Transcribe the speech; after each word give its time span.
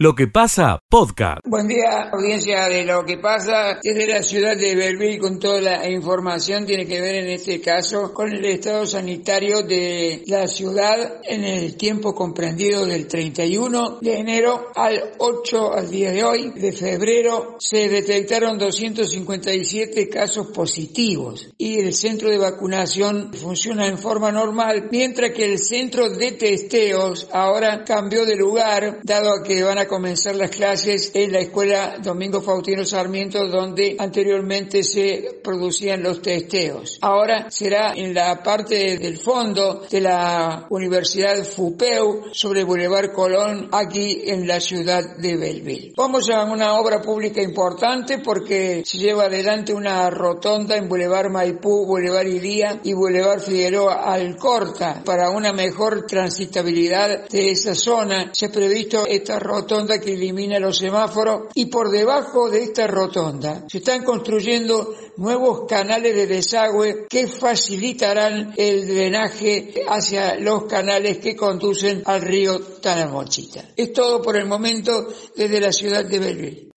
Lo 0.00 0.14
que 0.14 0.28
pasa, 0.28 0.80
podcast. 0.88 1.40
Buen 1.44 1.66
día, 1.66 2.08
audiencia 2.12 2.68
de 2.68 2.84
Lo 2.84 3.04
que 3.04 3.18
pasa 3.18 3.80
desde 3.82 4.06
la 4.06 4.22
ciudad 4.22 4.56
de 4.56 4.76
Belleville 4.76 5.18
con 5.18 5.40
toda 5.40 5.60
la 5.60 5.90
información 5.90 6.64
tiene 6.64 6.86
que 6.86 7.00
ver 7.00 7.16
en 7.16 7.30
este 7.30 7.60
caso 7.60 8.14
con 8.14 8.32
el 8.32 8.44
estado 8.44 8.86
sanitario 8.86 9.64
de 9.64 10.22
la 10.28 10.46
ciudad 10.46 11.20
en 11.24 11.42
el 11.42 11.76
tiempo 11.76 12.14
comprendido 12.14 12.86
del 12.86 13.08
31 13.08 13.98
de 14.00 14.18
enero 14.18 14.68
al 14.76 15.14
8 15.18 15.72
al 15.72 15.90
día 15.90 16.12
de 16.12 16.22
hoy 16.22 16.50
de 16.50 16.70
febrero 16.70 17.56
se 17.58 17.88
detectaron 17.88 18.56
257 18.56 20.08
casos 20.08 20.46
positivos 20.54 21.48
y 21.58 21.80
el 21.80 21.92
centro 21.92 22.30
de 22.30 22.38
vacunación 22.38 23.32
funciona 23.34 23.88
en 23.88 23.98
forma 23.98 24.30
normal 24.30 24.90
mientras 24.92 25.32
que 25.32 25.44
el 25.44 25.58
centro 25.58 26.08
de 26.08 26.30
testeos 26.30 27.26
ahora 27.32 27.82
cambió 27.82 28.24
de 28.24 28.36
lugar 28.36 29.00
dado 29.02 29.42
que 29.42 29.64
van 29.64 29.78
a 29.78 29.87
comenzar 29.88 30.36
las 30.36 30.50
clases 30.50 31.10
en 31.14 31.32
la 31.32 31.40
escuela 31.40 31.96
Domingo 32.00 32.40
Faustino 32.40 32.84
Sarmiento 32.84 33.48
donde 33.48 33.96
anteriormente 33.98 34.84
se 34.84 35.40
producían 35.42 36.02
los 36.02 36.22
testeos. 36.22 36.98
Ahora 37.00 37.50
será 37.50 37.94
en 37.94 38.14
la 38.14 38.42
parte 38.42 38.98
del 38.98 39.18
fondo 39.18 39.82
de 39.90 40.00
la 40.00 40.66
Universidad 40.70 41.42
FUPEU 41.42 42.26
sobre 42.32 42.64
Boulevard 42.64 43.12
Colón 43.12 43.68
aquí 43.72 44.22
en 44.26 44.46
la 44.46 44.60
ciudad 44.60 45.16
de 45.16 45.36
Belleville. 45.36 45.94
Vamos 45.96 46.28
a 46.30 46.44
una 46.44 46.74
obra 46.74 47.00
pública 47.00 47.42
importante 47.42 48.18
porque 48.18 48.82
se 48.84 48.98
lleva 48.98 49.24
adelante 49.24 49.72
una 49.72 50.10
rotonda 50.10 50.76
en 50.76 50.88
Boulevard 50.88 51.30
Maipú, 51.30 51.86
Boulevard 51.86 52.26
Ilía 52.26 52.80
y 52.84 52.92
Boulevard 52.92 53.40
Figueroa 53.40 54.12
Alcorta 54.12 55.02
para 55.04 55.30
una 55.30 55.52
mejor 55.52 56.06
transitabilidad 56.06 57.28
de 57.28 57.50
esa 57.50 57.74
zona. 57.74 58.30
Se 58.32 58.46
ha 58.46 58.50
previsto 58.50 59.06
esta 59.06 59.38
rotonda 59.38 59.77
que 59.86 60.14
elimina 60.14 60.58
los 60.58 60.78
semáforos 60.78 61.42
y 61.54 61.66
por 61.66 61.90
debajo 61.90 62.50
de 62.50 62.64
esta 62.64 62.86
rotonda 62.86 63.64
se 63.68 63.78
están 63.78 64.04
construyendo 64.04 64.94
nuevos 65.16 65.66
canales 65.68 66.14
de 66.14 66.26
desagüe 66.26 67.06
que 67.08 67.28
facilitarán 67.28 68.54
el 68.56 68.86
drenaje 68.86 69.84
hacia 69.88 70.36
los 70.36 70.64
canales 70.64 71.18
que 71.18 71.36
conducen 71.36 72.02
al 72.04 72.22
río 72.22 72.60
Tanamochita. 72.60 73.64
Es 73.76 73.92
todo 73.92 74.20
por 74.20 74.36
el 74.36 74.46
momento 74.46 75.08
desde 75.36 75.60
la 75.60 75.72
ciudad 75.72 76.04
de 76.04 76.18
Belleville. 76.18 76.70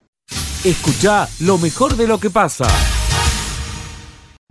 Escucha 0.64 1.28
lo 1.40 1.58
mejor 1.58 1.96
de 1.96 2.06
lo 2.06 2.20
que 2.20 2.30
pasa. 2.30 2.66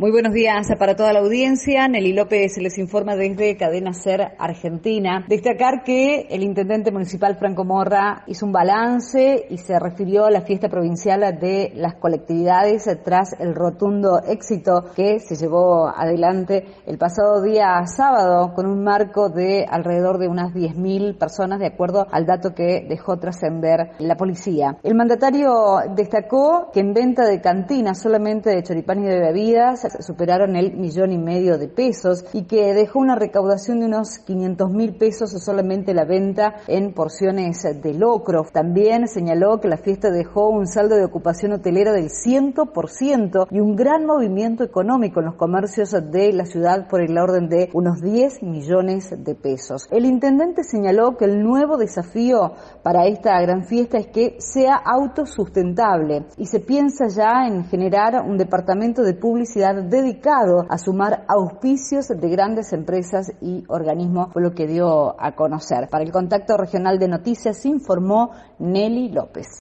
Muy 0.01 0.09
buenos 0.09 0.33
días 0.33 0.67
para 0.79 0.95
toda 0.95 1.13
la 1.13 1.19
audiencia. 1.19 1.87
Nelly 1.87 2.13
López 2.13 2.57
les 2.57 2.79
informa 2.79 3.15
desde 3.15 3.55
Cadena 3.55 3.93
Ser 3.93 4.31
Argentina. 4.39 5.23
Destacar 5.29 5.83
que 5.83 6.21
el 6.31 6.41
intendente 6.41 6.91
municipal 6.91 7.37
Franco 7.37 7.65
Morra 7.65 8.23
hizo 8.25 8.47
un 8.47 8.51
balance 8.51 9.45
y 9.47 9.59
se 9.59 9.77
refirió 9.77 10.25
a 10.25 10.31
la 10.31 10.41
fiesta 10.41 10.69
provincial 10.69 11.21
de 11.39 11.71
las 11.75 11.97
colectividades 11.97 12.89
tras 13.03 13.39
el 13.39 13.53
rotundo 13.53 14.23
éxito 14.27 14.85
que 14.95 15.19
se 15.19 15.35
llevó 15.35 15.87
adelante 15.87 16.65
el 16.87 16.97
pasado 16.97 17.43
día 17.43 17.85
sábado 17.85 18.55
con 18.55 18.65
un 18.65 18.83
marco 18.83 19.29
de 19.29 19.67
alrededor 19.69 20.17
de 20.17 20.29
unas 20.29 20.51
10.000 20.51 21.19
personas 21.19 21.59
de 21.59 21.67
acuerdo 21.67 22.07
al 22.11 22.25
dato 22.25 22.55
que 22.55 22.87
dejó 22.89 23.19
trascender 23.19 23.91
la 23.99 24.15
policía. 24.15 24.79
El 24.81 24.95
mandatario 24.95 25.75
destacó 25.95 26.71
que 26.73 26.79
en 26.79 26.93
venta 26.95 27.23
de 27.27 27.39
cantinas 27.39 28.01
solamente 28.01 28.49
de 28.49 28.63
choripán 28.63 29.03
y 29.03 29.07
de 29.07 29.19
bebidas 29.19 29.80
superaron 29.99 30.55
el 30.55 30.75
millón 30.77 31.11
y 31.11 31.17
medio 31.17 31.57
de 31.57 31.67
pesos 31.67 32.25
y 32.33 32.43
que 32.43 32.73
dejó 32.73 32.99
una 32.99 33.15
recaudación 33.15 33.79
de 33.79 33.85
unos 33.85 34.19
500 34.19 34.71
mil 34.71 34.95
pesos 34.95 35.31
solamente 35.43 35.93
la 35.93 36.05
venta 36.05 36.55
en 36.67 36.93
porciones 36.93 37.61
de 37.63 37.93
locro. 37.93 38.45
También 38.51 39.07
señaló 39.07 39.59
que 39.59 39.67
la 39.67 39.77
fiesta 39.77 40.09
dejó 40.09 40.49
un 40.49 40.67
saldo 40.67 40.95
de 40.95 41.05
ocupación 41.05 41.53
hotelera 41.53 41.91
del 41.93 42.09
100% 42.09 43.47
y 43.51 43.59
un 43.59 43.75
gran 43.75 44.05
movimiento 44.05 44.63
económico 44.63 45.19
en 45.19 45.27
los 45.27 45.35
comercios 45.35 45.91
de 45.91 46.33
la 46.33 46.45
ciudad 46.45 46.87
por 46.87 47.01
el 47.01 47.17
orden 47.17 47.49
de 47.49 47.69
unos 47.73 48.01
10 48.01 48.43
millones 48.43 49.09
de 49.17 49.35
pesos. 49.35 49.87
El 49.91 50.05
intendente 50.05 50.63
señaló 50.63 51.17
que 51.17 51.25
el 51.25 51.43
nuevo 51.43 51.77
desafío 51.77 52.53
para 52.83 53.07
esta 53.07 53.39
gran 53.41 53.63
fiesta 53.63 53.97
es 53.97 54.07
que 54.07 54.35
sea 54.39 54.75
autosustentable 54.75 56.25
y 56.37 56.45
se 56.45 56.59
piensa 56.59 57.07
ya 57.07 57.47
en 57.47 57.65
generar 57.65 58.23
un 58.25 58.37
departamento 58.37 59.03
de 59.03 59.13
publicidad 59.13 59.70
dedicado 59.73 60.65
a 60.69 60.77
sumar 60.77 61.25
auspicios 61.27 62.07
de 62.07 62.29
grandes 62.29 62.73
empresas 62.73 63.31
y 63.41 63.63
organismos, 63.67 64.31
fue 64.31 64.41
lo 64.41 64.53
que 64.53 64.67
dio 64.67 65.19
a 65.19 65.33
conocer. 65.33 65.89
Para 65.89 66.03
el 66.03 66.11
contacto 66.11 66.57
regional 66.57 66.99
de 66.99 67.07
noticias 67.07 67.65
informó 67.65 68.31
Nelly 68.59 69.09
López. 69.09 69.59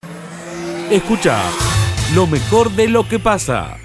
Escucha 0.90 1.38
lo 2.14 2.26
mejor 2.26 2.70
de 2.72 2.88
lo 2.88 3.08
que 3.08 3.18
pasa. 3.18 3.79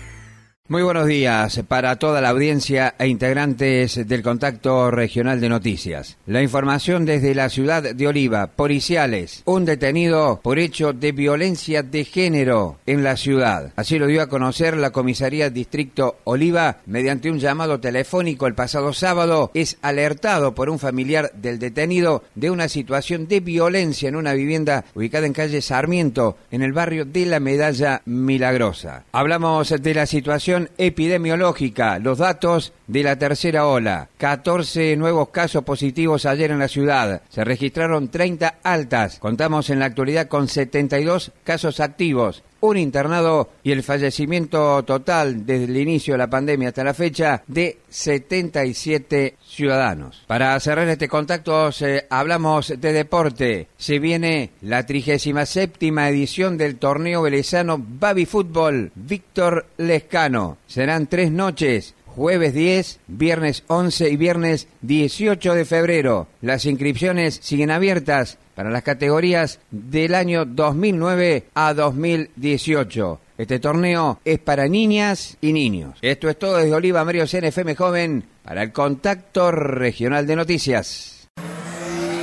Muy 0.68 0.82
buenos 0.82 1.06
días 1.06 1.62
para 1.68 1.98
toda 1.98 2.22
la 2.22 2.30
audiencia 2.30 2.96
e 2.98 3.08
integrantes 3.08 4.08
del 4.08 4.24
Contacto 4.24 4.90
Regional 4.90 5.40
de 5.40 5.48
Noticias. 5.48 6.18
La 6.26 6.42
información 6.42 7.06
desde 7.06 7.36
la 7.36 7.50
ciudad 7.50 7.84
de 7.84 8.08
Oliva, 8.08 8.48
policiales, 8.48 9.44
un 9.46 9.66
detenido 9.66 10.40
por 10.42 10.58
hecho 10.58 10.92
de 10.92 11.12
violencia 11.12 11.84
de 11.84 12.04
género 12.04 12.80
en 12.88 13.04
la 13.04 13.16
ciudad. 13.16 13.74
Así 13.76 14.00
lo 14.00 14.08
dio 14.08 14.24
a 14.24 14.28
conocer 14.28 14.76
la 14.76 14.90
Comisaría 14.90 15.52
Distrito 15.52 16.18
Oliva 16.24 16.78
mediante 16.88 17.30
un 17.30 17.38
llamado 17.38 17.80
telefónico 17.80 18.48
el 18.48 18.56
pasado 18.56 18.92
sábado. 18.92 19.52
Es 19.54 19.78
alertado 19.84 20.56
por 20.56 20.72
un 20.72 20.80
familiar 20.80 21.32
del 21.36 21.60
detenido 21.60 22.24
de 22.34 22.50
una 22.50 22.70
situación 22.70 23.28
de 23.28 23.40
violencia 23.40 24.10
en 24.10 24.16
una 24.16 24.34
vivienda 24.34 24.84
ubicada 24.96 25.28
en 25.28 25.34
calle 25.34 25.62
Sarmiento, 25.62 26.38
en 26.50 26.64
el 26.64 26.74
barrio 26.74 27.06
de 27.06 27.28
la 27.28 27.40
Medalla 27.40 28.02
Milagrosa. 28.06 29.04
Hablamos 29.12 29.70
de 29.70 29.94
la 29.94 30.08
situación 30.08 30.55
epidemiológica, 30.78 32.00
los 32.00 32.20
datos 32.20 32.74
de 32.88 33.04
la 33.04 33.18
tercera 33.18 33.68
ola. 33.68 34.10
14 34.18 34.96
nuevos 34.98 35.30
casos 35.30 35.64
positivos 35.64 36.26
ayer 36.26 36.52
en 36.52 36.60
la 36.60 36.68
ciudad. 36.68 37.22
Se 37.30 37.44
registraron 37.44 38.10
30 38.10 38.56
altas. 38.64 39.20
Contamos 39.20 39.70
en 39.70 39.80
la 39.80 39.86
actualidad 39.86 40.28
con 40.28 40.48
72 40.48 41.32
casos 41.44 41.80
activos 41.80 42.44
un 42.66 42.78
internado 42.78 43.50
y 43.64 43.72
el 43.72 43.84
fallecimiento 43.84 44.84
total 44.84 45.46
desde 45.46 45.66
el 45.66 45.78
inicio 45.78 46.14
de 46.14 46.18
la 46.20 46.30
pandemia 46.30 46.70
hasta 46.70 46.84
la 46.84 46.94
fecha 46.94 47.44
de 47.48 47.78
77 47.90 49.36
ciudadanos. 49.46 50.24
Para 50.28 50.60
cerrar 50.60 50.88
este 50.90 51.08
contacto 51.08 51.70
hablamos 52.10 52.74
de 52.78 52.94
deporte. 52.94 53.68
Se 53.78 54.00
viene 54.00 54.52
la 54.62 54.86
37 54.86 55.78
edición 56.10 56.58
del 56.58 56.78
torneo 56.78 57.22
velezano 57.22 57.78
Baby 57.80 58.26
Fútbol 58.26 58.92
Víctor 58.96 59.66
Lescano. 59.78 60.58
Serán 60.68 61.08
tres 61.08 61.32
noches 61.32 61.96
jueves 62.16 62.54
10, 62.54 63.00
viernes 63.08 63.64
11 63.68 64.10
y 64.10 64.16
viernes 64.16 64.68
18 64.82 65.54
de 65.54 65.66
febrero. 65.66 66.28
Las 66.42 66.66
inscripciones 66.66 67.40
siguen 67.44 67.72
abiertas 67.72 68.38
para 68.56 68.70
las 68.70 68.84
categorías 68.84 69.60
del 69.70 70.16
año 70.16 70.46
2009 70.46 71.48
a 71.54 71.74
2018. 71.74 73.20
Este 73.38 73.60
torneo 73.60 74.22
es 74.24 74.40
para 74.40 74.68
niñas 74.68 75.38
y 75.42 75.52
niños. 75.52 75.98
Esto 76.02 76.30
es 76.30 76.40
todo 76.40 76.58
desde 76.58 76.74
Oliva 76.74 77.04
Mario 77.04 77.26
CNFM 77.28 77.76
Joven 77.76 78.24
para 78.44 78.64
el 78.64 78.72
Contacto 78.72 79.52
Regional 79.52 80.26
de 80.26 80.38
Noticias. 80.38 81.28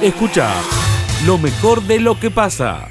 Escucha 0.00 0.54
lo 1.26 1.36
mejor 1.36 1.82
de 1.82 2.00
lo 2.00 2.18
que 2.18 2.30
pasa. 2.30 2.88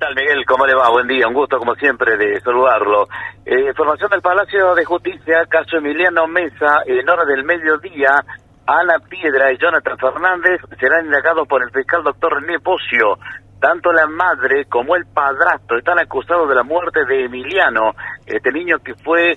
¿Qué 0.00 0.06
tal, 0.06 0.14
Miguel? 0.14 0.46
¿Cómo 0.46 0.66
le 0.66 0.74
va? 0.74 0.88
Buen 0.88 1.06
día, 1.08 1.28
un 1.28 1.34
gusto 1.34 1.58
como 1.58 1.74
siempre 1.74 2.16
de 2.16 2.40
saludarlo. 2.40 3.06
Eh, 3.44 3.68
información 3.68 4.08
del 4.08 4.22
Palacio 4.22 4.74
de 4.74 4.82
Justicia, 4.82 5.44
caso 5.46 5.76
Emiliano 5.76 6.26
Mesa, 6.26 6.84
en 6.86 7.06
hora 7.06 7.26
del 7.26 7.44
mediodía, 7.44 8.24
Ana 8.66 8.94
Piedra 9.10 9.52
y 9.52 9.58
Jonathan 9.58 9.98
Fernández 9.98 10.62
serán 10.78 11.04
indagados 11.04 11.46
por 11.46 11.62
el 11.62 11.70
fiscal 11.70 12.02
doctor 12.02 12.40
René 12.40 12.60
Pocio. 12.60 13.18
Tanto 13.60 13.92
la 13.92 14.06
madre 14.06 14.64
como 14.64 14.96
el 14.96 15.04
padrastro 15.04 15.76
están 15.76 15.98
acusados 15.98 16.48
de 16.48 16.54
la 16.54 16.62
muerte 16.62 17.04
de 17.04 17.26
Emiliano, 17.26 17.92
este 18.24 18.52
niño 18.52 18.78
que 18.78 18.94
fue 18.94 19.36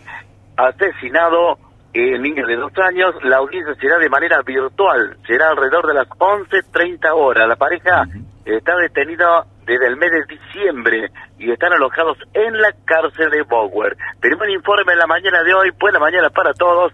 asesinado, 0.56 1.58
el 1.92 2.22
niño 2.22 2.48
de 2.48 2.56
dos 2.56 2.72
años. 2.78 3.14
La 3.24 3.40
audiencia 3.40 3.76
será 3.76 3.98
de 3.98 4.08
manera 4.08 4.42
virtual, 4.46 5.18
será 5.28 5.50
alrededor 5.50 5.88
de 5.88 5.94
las 5.94 6.08
11.30 6.08 7.12
horas. 7.14 7.50
La 7.50 7.58
pareja 7.58 8.06
está 8.46 8.78
detenida 8.78 9.44
desde 9.66 9.88
el 9.88 9.98
mes 9.98 10.12
de 10.12 10.36
diciembre 10.36 11.12
y 11.40 11.52
están 11.52 11.74
alojados 11.74 12.18
en 12.34 12.62
la 12.62 12.72
cárcel 12.86 13.30
de 13.32 13.44
Bower. 13.44 13.96
Tenemos 14.22 14.46
un 14.46 14.54
informe 14.54 14.94
en 14.94 15.00
la 15.00 15.08
mañana 15.08 15.44
de 15.44 15.54
hoy, 15.54 15.70
buena 15.80 16.00
mañana 16.00 16.30
para 16.30 16.54
todos. 16.54 16.94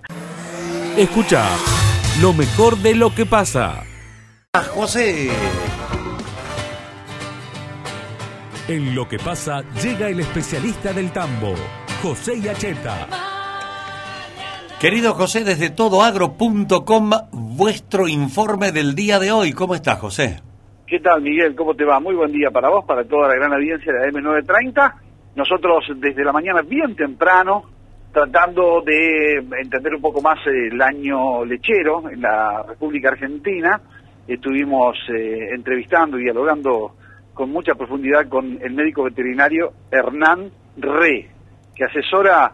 Escucha 0.98 1.46
lo 2.22 2.34
mejor 2.34 2.78
de 2.78 2.96
lo 2.96 3.14
que 3.14 3.26
pasa. 3.26 3.84
José. 4.74 5.30
En 8.68 8.94
lo 8.94 9.08
que 9.08 9.18
pasa 9.18 9.62
llega 9.82 10.10
el 10.10 10.20
especialista 10.20 10.94
del 10.94 11.12
tambo, 11.12 11.56
José 12.04 12.40
Yacheta. 12.40 13.08
Querido 14.80 15.14
José, 15.14 15.44
desde 15.44 15.70
todoagro.com, 15.70 17.10
vuestro 17.32 18.08
informe 18.08 18.72
del 18.72 18.96
día 18.96 19.20
de 19.20 19.32
hoy. 19.32 19.54
¿Cómo 19.54 19.76
estás, 19.76 20.00
José? 20.00 20.42
¿Qué 20.90 21.00
tal, 21.02 21.22
Miguel? 21.22 21.56
¿Cómo 21.56 21.76
te 21.76 21.86
va? 21.86 22.00
Muy 22.00 22.16
buen 22.16 22.32
día 22.32 22.50
para 22.50 22.68
vos, 22.70 22.84
para 22.84 23.04
toda 23.04 23.28
la 23.28 23.36
gran 23.36 23.54
audiencia 23.54 23.94
de 23.94 24.00
la 24.00 24.08
M930. 24.08 24.94
Nosotros 25.36 25.86
desde 25.98 26.24
la 26.24 26.32
mañana 26.32 26.64
bien 26.64 26.96
temprano, 26.96 27.62
tratando 28.12 28.82
de 28.82 29.38
entender 29.62 29.94
un 29.94 30.02
poco 30.02 30.20
más 30.20 30.40
el 30.48 30.82
año 30.82 31.46
lechero 31.46 32.10
en 32.10 32.22
la 32.22 32.64
República 32.64 33.10
Argentina, 33.10 33.80
estuvimos 34.28 34.98
eh, 35.16 35.50
entrevistando 35.54 36.18
y 36.18 36.24
dialogando 36.24 36.96
con 37.36 37.52
mucha 37.52 37.76
profundidad 37.76 38.28
con 38.28 38.58
el 38.60 38.74
médico 38.74 39.04
veterinario 39.04 39.74
Hernán 39.92 40.50
Re, 40.76 41.30
que 41.76 41.84
asesora 41.84 42.52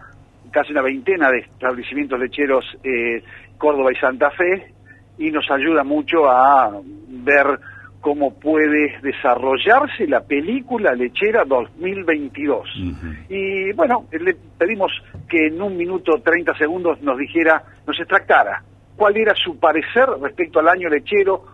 casi 0.52 0.74
una 0.74 0.82
veintena 0.82 1.30
de 1.30 1.38
establecimientos 1.38 2.20
lecheros 2.20 2.66
eh, 2.84 3.24
Córdoba 3.58 3.94
y 3.94 3.96
Santa 3.96 4.30
Fe 4.32 4.74
y 5.20 5.32
nos 5.32 5.50
ayuda 5.50 5.86
mucho 5.86 6.30
a 6.30 6.82
ver 7.08 7.60
cómo 8.06 8.36
puede 8.36 9.00
desarrollarse 9.02 10.06
la 10.06 10.22
película 10.22 10.94
lechera 10.94 11.44
2022. 11.44 12.70
Y 13.30 13.74
bueno, 13.74 14.06
le 14.12 14.36
pedimos 14.60 14.92
que 15.28 15.48
en 15.48 15.60
un 15.60 15.76
minuto 15.76 16.22
30 16.24 16.56
segundos 16.56 17.02
nos 17.02 17.18
dijera, 17.18 17.64
nos 17.88 18.00
extractara 18.00 18.62
cuál 18.96 19.18
era 19.18 19.34
su 19.34 19.58
parecer 19.58 20.08
respecto 20.22 20.60
al 20.60 20.68
año 20.68 20.88
lechero, 20.88 21.46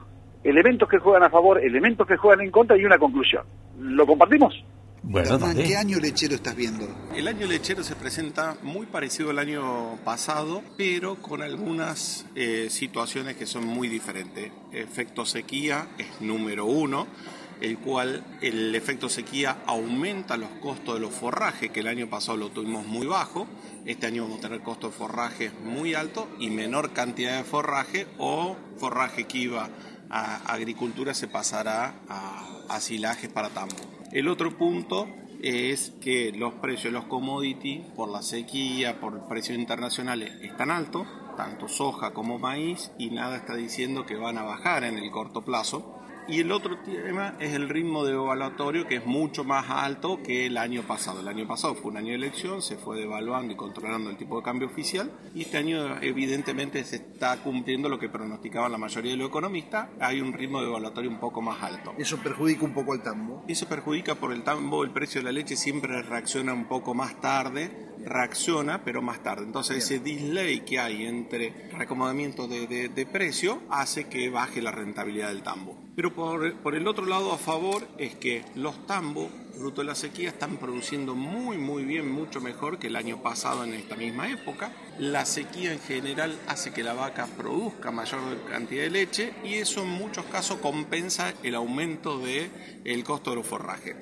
elementos 0.43 0.89
que 0.89 0.97
juegan 0.97 1.23
a 1.23 1.29
favor, 1.29 1.57
elementos 1.63 2.05
que 2.05 2.17
juegan 2.17 2.41
en 2.41 2.51
contra 2.51 2.75
y 2.75 2.83
una 2.83 2.97
conclusión. 2.97 3.45
¿Lo 3.79 4.05
compartimos? 4.05 4.53
Bueno, 5.03 5.39
¿qué 5.55 5.75
año 5.75 5.99
lechero 5.99 6.35
estás 6.35 6.55
viendo? 6.55 6.87
El 7.15 7.27
año 7.27 7.47
lechero 7.47 7.83
se 7.83 7.95
presenta 7.95 8.57
muy 8.61 8.85
parecido 8.85 9.31
al 9.31 9.39
año 9.39 9.97
pasado, 10.05 10.61
pero 10.77 11.15
con 11.15 11.41
algunas 11.41 12.27
eh, 12.35 12.67
situaciones 12.69 13.35
que 13.35 13.47
son 13.47 13.65
muy 13.65 13.87
diferentes. 13.87 14.51
Efecto 14.71 15.25
sequía 15.25 15.87
es 15.97 16.21
número 16.21 16.65
uno, 16.65 17.07
el 17.61 17.79
cual 17.79 18.23
el 18.41 18.75
efecto 18.75 19.09
sequía 19.09 19.63
aumenta 19.65 20.37
los 20.37 20.51
costos 20.61 20.93
de 20.93 20.99
los 20.99 21.13
forrajes, 21.13 21.71
que 21.71 21.79
el 21.79 21.87
año 21.87 22.07
pasado 22.07 22.37
lo 22.37 22.49
tuvimos 22.49 22.85
muy 22.85 23.07
bajo. 23.07 23.47
Este 23.87 24.05
año 24.05 24.23
vamos 24.23 24.37
a 24.37 24.41
tener 24.43 24.61
costo 24.61 24.87
de 24.87 24.93
forraje 24.93 25.51
muy 25.63 25.95
alto 25.95 26.29
y 26.39 26.51
menor 26.51 26.93
cantidad 26.93 27.37
de 27.37 27.43
forraje 27.43 28.05
o 28.19 28.55
forraje 28.77 29.23
que 29.25 29.39
iba 29.39 29.67
a 30.11 30.53
agricultura 30.53 31.13
se 31.13 31.27
pasará 31.27 31.95
a, 32.09 32.45
a 32.69 32.79
silajes 32.81 33.29
para 33.29 33.49
tambo. 33.49 33.75
El 34.11 34.27
otro 34.27 34.57
punto 34.57 35.07
es 35.41 35.93
que 36.01 36.31
los 36.33 36.53
precios 36.55 36.85
de 36.85 36.91
los 36.91 37.05
commodities, 37.05 37.85
por 37.95 38.09
la 38.09 38.21
sequía, 38.21 38.99
por 38.99 39.27
precios 39.27 39.57
internacionales, 39.57 40.31
están 40.41 40.69
altos, 40.69 41.07
tanto 41.37 41.67
soja 41.67 42.11
como 42.11 42.37
maíz, 42.37 42.91
y 42.97 43.09
nada 43.09 43.37
está 43.37 43.55
diciendo 43.55 44.05
que 44.05 44.15
van 44.15 44.37
a 44.37 44.43
bajar 44.43 44.83
en 44.83 44.97
el 44.97 45.09
corto 45.09 45.43
plazo. 45.43 45.97
Y 46.27 46.39
el 46.39 46.51
otro 46.51 46.77
tema 46.77 47.35
es 47.39 47.53
el 47.53 47.67
ritmo 47.67 48.05
de 48.05 48.13
evaluatorio 48.13 48.87
que 48.87 48.97
es 48.97 49.05
mucho 49.05 49.43
más 49.43 49.69
alto 49.69 50.21
que 50.23 50.45
el 50.45 50.57
año 50.57 50.83
pasado. 50.83 51.19
El 51.19 51.27
año 51.27 51.47
pasado 51.47 51.75
fue 51.75 51.91
un 51.91 51.97
año 51.97 52.09
de 52.09 52.15
elección, 52.15 52.61
se 52.61 52.77
fue 52.77 52.99
devaluando 52.99 53.53
y 53.53 53.55
controlando 53.55 54.09
el 54.09 54.17
tipo 54.17 54.37
de 54.37 54.43
cambio 54.43 54.67
oficial 54.67 55.11
y 55.33 55.41
este 55.41 55.57
año 55.57 55.97
evidentemente 56.01 56.83
se 56.83 56.97
está 56.97 57.37
cumpliendo 57.37 57.89
lo 57.89 57.99
que 57.99 58.07
pronosticaban 58.07 58.71
la 58.71 58.77
mayoría 58.77 59.11
de 59.11 59.17
los 59.17 59.29
economistas. 59.29 59.89
Hay 59.99 60.21
un 60.21 60.31
ritmo 60.31 60.61
de 60.61 60.67
evaluatorio 60.67 61.09
un 61.09 61.19
poco 61.19 61.41
más 61.41 61.61
alto. 61.61 61.93
¿Eso 61.97 62.17
perjudica 62.17 62.65
un 62.65 62.73
poco 62.73 62.93
al 62.93 63.01
tambo? 63.01 63.43
Eso 63.47 63.67
perjudica 63.67 64.15
por 64.15 64.31
el 64.31 64.43
tambo, 64.43 64.83
el 64.83 64.91
precio 64.91 65.21
de 65.21 65.25
la 65.25 65.31
leche 65.31 65.55
siempre 65.55 66.01
reacciona 66.01 66.53
un 66.53 66.65
poco 66.65 66.93
más 66.93 67.19
tarde, 67.19 67.89
reacciona 68.05 68.83
pero 68.83 69.01
más 69.01 69.21
tarde. 69.23 69.43
Entonces 69.43 69.77
ese 69.77 69.99
delay 69.99 70.61
que 70.61 70.79
hay 70.79 71.05
entre 71.05 71.69
recomodamiento 71.71 72.47
de, 72.47 72.67
de, 72.67 72.89
de 72.89 73.05
precio 73.05 73.61
hace 73.69 74.07
que 74.07 74.29
baje 74.29 74.61
la 74.61 74.71
rentabilidad 74.71 75.29
del 75.29 75.43
tambo. 75.43 75.77
Pero 75.95 76.10
por, 76.11 76.75
el 76.75 76.87
otro 76.87 77.05
lado, 77.05 77.31
a 77.31 77.37
favor, 77.37 77.87
es 77.97 78.15
que 78.15 78.43
los 78.55 78.85
tambos, 78.85 79.31
fruto 79.57 79.81
de 79.81 79.87
la 79.87 79.95
sequía, 79.95 80.29
están 80.29 80.57
produciendo 80.57 81.15
muy, 81.15 81.57
muy 81.57 81.83
bien, 81.83 82.11
mucho 82.11 82.41
mejor 82.41 82.79
que 82.79 82.87
el 82.87 82.95
año 82.95 83.21
pasado 83.21 83.63
en 83.63 83.73
esta 83.73 83.95
misma 83.95 84.29
época. 84.29 84.71
La 84.99 85.25
sequía 85.25 85.73
en 85.73 85.79
general 85.79 86.37
hace 86.47 86.71
que 86.71 86.83
la 86.83 86.93
vaca 86.93 87.27
produzca 87.37 87.91
mayor 87.91 88.19
cantidad 88.49 88.83
de 88.83 88.89
leche 88.89 89.33
y 89.43 89.55
eso 89.55 89.81
en 89.81 89.89
muchos 89.89 90.25
casos 90.25 90.59
compensa 90.59 91.33
el 91.43 91.55
aumento 91.55 92.19
del 92.19 92.51
el 92.85 93.03
costo 93.03 93.31
de 93.31 93.37
los 93.37 93.47
forrajes. 93.47 93.95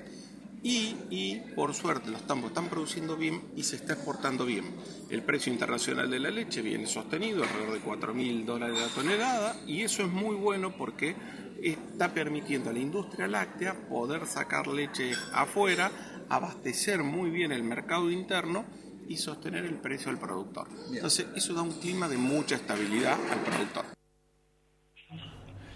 Y, 0.62 0.98
y, 1.10 1.42
por 1.56 1.74
suerte 1.74 2.12
los 2.12 2.28
tambos 2.28 2.50
están 2.50 2.68
produciendo 2.68 3.16
bien 3.16 3.42
y 3.56 3.64
se 3.64 3.78
está 3.78 3.94
exportando 3.94 4.46
bien. 4.46 4.66
El 5.10 5.24
precio 5.24 5.54
internacional 5.54 6.10
de 6.10 6.20
la 6.20 6.32
leche 6.32 6.62
viene 6.62 6.86
sostenido, 6.86 7.44
alrededor 7.44 7.74
de 7.74 7.80
4 7.80 8.14
mil 8.14 8.46
dólares 8.46 8.78
la 8.78 8.88
tonelada, 8.88 9.56
y 9.66 9.84
eso 9.84 10.04
es 10.04 10.10
muy 10.10 10.36
bueno 10.36 10.76
porque 10.76 11.16
está 11.64 12.14
permitiendo 12.14 12.70
a 12.70 12.74
la 12.74 12.80
industria 12.80 13.28
láctea 13.28 13.74
poder 13.90 14.26
sacar 14.26 14.68
leche 14.68 15.12
afuera, 15.34 15.92
abastecer 16.30 17.04
muy 17.04 17.30
bien 17.30 17.52
el 17.52 17.64
mercado 17.64 18.10
interno 18.12 18.66
y 19.08 19.18
sostener 19.18 19.66
el 19.66 19.76
precio 19.76 20.12
al 20.12 20.20
productor. 20.20 20.68
Entonces, 20.94 21.28
eso 21.36 21.54
da 21.54 21.62
un 21.64 21.72
clima 21.80 22.08
de 22.08 22.18
mucha 22.18 22.56
estabilidad 22.56 23.18
al 23.32 23.40
productor. 23.40 23.86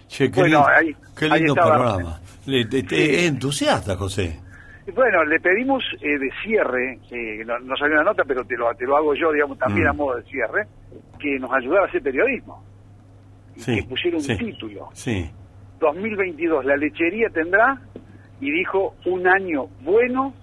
Che, 0.08 0.30
qué, 0.30 0.40
Bueno, 0.40 0.64
ahí- 0.66 0.94
qué 1.16 1.28
lindo 1.28 1.54
programa. 1.54 2.20
Le- 2.46 2.66
te- 2.66 2.82
te- 2.84 3.20
es 3.24 3.28
entusiasta, 3.28 3.96
José. 3.96 4.40
Bueno, 4.94 5.24
le 5.24 5.40
pedimos 5.40 5.82
eh, 6.02 6.18
de 6.18 6.30
cierre, 6.44 7.00
eh, 7.10 7.42
no, 7.44 7.58
no 7.58 7.74
salió 7.76 7.94
una 7.94 8.04
nota, 8.04 8.22
pero 8.24 8.44
te 8.44 8.54
lo, 8.56 8.72
te 8.74 8.84
lo 8.84 8.96
hago 8.96 9.14
yo, 9.14 9.32
digamos, 9.32 9.58
también 9.58 9.86
Mm. 9.86 9.90
a 9.90 9.92
modo 9.94 10.16
de 10.16 10.22
cierre, 10.24 10.66
que 11.18 11.38
nos 11.38 11.50
ayudara 11.52 11.86
a 11.86 11.88
hacer 11.88 12.02
periodismo. 12.02 12.62
Y 13.56 13.60
Sí, 13.60 13.76
que 13.76 13.82
pusiera 13.84 14.16
un 14.18 14.22
sí. 14.22 14.36
título. 14.36 14.90
Sí. 14.92 15.30
2022, 15.80 16.64
la 16.64 16.76
lechería 16.76 17.28
tendrá, 17.30 17.80
y 18.40 18.50
dijo, 18.50 18.94
un 19.06 19.26
año 19.26 19.66
bueno 19.82 20.34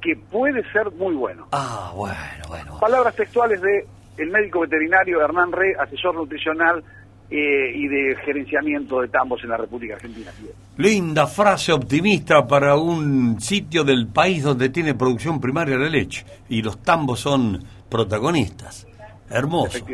que 0.00 0.16
puede 0.16 0.62
ser 0.72 0.90
muy 0.92 1.14
bueno. 1.14 1.48
Ah, 1.52 1.92
bueno, 1.94 2.16
bueno. 2.48 2.78
Palabras 2.80 3.14
textuales 3.16 3.60
de 3.60 3.86
el 4.16 4.30
médico 4.30 4.60
veterinario 4.60 5.20
Hernán 5.22 5.52
Re, 5.52 5.74
asesor 5.78 6.14
nutricional 6.14 6.82
eh, 7.28 7.72
y 7.74 7.88
de 7.88 8.16
gerenciamiento 8.24 9.00
de 9.00 9.08
tambos 9.08 9.42
en 9.42 9.50
la 9.50 9.56
República 9.56 9.94
Argentina. 9.94 10.30
Linda 10.76 11.26
frase 11.26 11.72
optimista 11.72 12.46
para 12.46 12.76
un 12.76 13.40
sitio 13.40 13.84
del 13.84 14.06
país 14.06 14.42
donde 14.44 14.68
tiene 14.68 14.94
producción 14.94 15.40
primaria 15.40 15.76
de 15.76 15.90
leche 15.90 16.24
y 16.48 16.62
los 16.62 16.82
tambos 16.82 17.20
son 17.20 17.62
protagonistas. 17.88 18.86
Hermoso. 19.28 19.84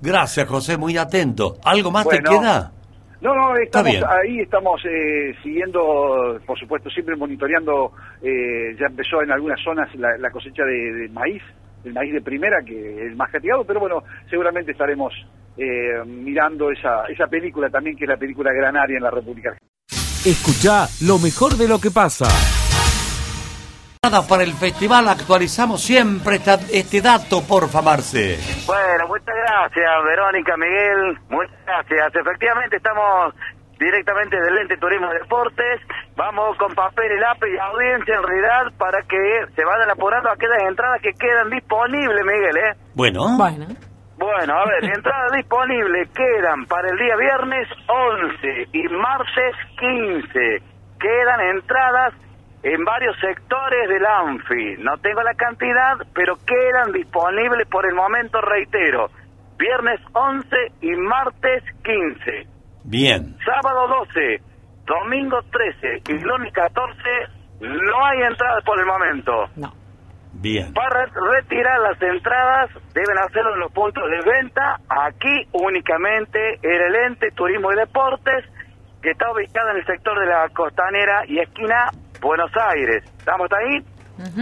Gracias, 0.00 0.48
José, 0.48 0.76
muy 0.76 0.96
atento. 0.96 1.56
¿Algo 1.64 1.90
más 1.90 2.04
Bueno. 2.04 2.30
te 2.30 2.36
queda? 2.36 2.72
No, 3.20 3.34
no, 3.34 3.56
estamos 3.56 3.96
ahí, 4.08 4.40
estamos 4.40 4.80
eh, 4.84 5.34
siguiendo, 5.42 6.38
por 6.46 6.58
supuesto, 6.58 6.88
siempre 6.88 7.16
monitoreando, 7.16 7.92
eh, 8.22 8.76
ya 8.78 8.86
empezó 8.86 9.22
en 9.22 9.32
algunas 9.32 9.60
zonas 9.62 9.92
la, 9.96 10.16
la 10.18 10.30
cosecha 10.30 10.62
de, 10.64 10.92
de 10.92 11.08
maíz, 11.08 11.42
el 11.84 11.92
maíz 11.94 12.12
de 12.12 12.20
primera, 12.20 12.62
que 12.64 13.06
es 13.06 13.16
más 13.16 13.30
castigado, 13.30 13.64
pero 13.64 13.80
bueno, 13.80 14.04
seguramente 14.30 14.70
estaremos 14.70 15.12
eh, 15.56 16.04
mirando 16.06 16.70
esa, 16.70 17.06
esa 17.08 17.26
película 17.26 17.68
también, 17.68 17.96
que 17.96 18.04
es 18.04 18.10
la 18.10 18.16
película 18.16 18.52
Granaria 18.52 18.98
en 18.98 19.02
la 19.02 19.10
República 19.10 19.50
Argentina. 19.50 19.72
Escucha 20.24 20.86
lo 21.06 21.18
mejor 21.18 21.56
de 21.56 21.68
lo 21.68 21.80
que 21.80 21.90
pasa. 21.90 22.57
Nada 24.04 24.22
para 24.28 24.44
el 24.44 24.52
festival, 24.54 25.08
actualizamos 25.08 25.82
siempre 25.82 26.36
esta- 26.36 26.54
este 26.72 27.00
dato, 27.02 27.42
porfa, 27.42 27.82
Marce. 27.82 28.38
Bueno, 28.64 29.08
muchas 29.08 29.34
gracias, 29.34 29.90
Verónica, 30.04 30.56
Miguel. 30.56 31.18
Muchas 31.28 31.58
gracias. 31.66 32.14
Efectivamente, 32.14 32.76
estamos 32.76 33.34
directamente 33.76 34.40
del 34.40 34.56
Ente 34.58 34.76
Turismo 34.76 35.10
y 35.12 35.18
Deportes. 35.18 35.80
Vamos 36.14 36.56
con 36.58 36.72
papel 36.76 37.10
y 37.10 37.18
lápiz 37.20 37.48
y 37.52 37.58
audiencia 37.58 38.14
en 38.14 38.22
realidad 38.22 38.72
para 38.78 39.02
que 39.02 39.46
se 39.56 39.64
vayan 39.64 39.90
apurando 39.90 40.30
a 40.30 40.34
aquellas 40.34 40.62
entradas 40.68 41.02
que 41.02 41.12
quedan 41.14 41.50
disponibles, 41.50 42.24
Miguel, 42.24 42.56
¿eh? 42.56 42.74
Bueno, 42.94 43.36
Bueno. 43.36 43.66
Bueno, 44.16 44.54
a 44.54 44.64
ver, 44.64 44.84
entradas 44.94 45.32
disponibles 45.32 46.08
quedan 46.14 46.66
para 46.66 46.88
el 46.88 46.96
día 46.98 47.16
viernes 47.16 47.66
11 47.88 48.68
y 48.72 48.82
martes 48.94 49.54
15. 49.76 50.62
Quedan 51.00 51.40
entradas 51.56 52.14
en 52.62 52.84
varios 52.84 53.16
sectores 53.20 53.88
del 53.88 54.04
ANFI. 54.04 54.82
No 54.82 54.96
tengo 54.98 55.22
la 55.22 55.34
cantidad, 55.34 55.96
pero 56.14 56.36
quedan 56.44 56.92
disponibles 56.92 57.68
por 57.68 57.86
el 57.86 57.94
momento, 57.94 58.40
reitero. 58.40 59.10
Viernes 59.58 60.00
11 60.12 60.48
y 60.82 60.90
martes 60.96 61.64
15. 61.84 62.46
bien. 62.84 63.36
Sábado 63.44 63.88
12, 63.88 64.40
domingo 64.86 65.40
13 65.50 66.12
y 66.12 66.18
lunes 66.18 66.52
14 66.52 67.00
no 67.60 68.04
hay 68.04 68.22
entradas 68.22 68.64
por 68.64 68.78
el 68.78 68.86
momento. 68.86 69.32
No. 69.56 69.72
Bien. 70.32 70.72
Para 70.72 71.06
retirar 71.06 71.80
las 71.80 72.00
entradas 72.00 72.70
deben 72.94 73.18
hacerlo 73.18 73.54
en 73.54 73.60
los 73.60 73.72
puntos 73.72 74.04
de 74.08 74.30
venta, 74.30 74.78
aquí 74.88 75.48
únicamente 75.52 76.38
en 76.62 76.82
el 76.82 76.94
ente 77.06 77.30
Turismo 77.32 77.72
y 77.72 77.76
Deportes, 77.76 78.44
que 79.02 79.10
está 79.10 79.32
ubicado 79.32 79.70
en 79.70 79.78
el 79.78 79.86
sector 79.86 80.18
de 80.20 80.26
la 80.26 80.48
Costanera 80.50 81.24
y 81.26 81.40
esquina 81.40 81.90
Buenos 82.20 82.50
Aires. 82.74 83.04
¿Estamos 83.18 83.48
ahí? 83.52 83.84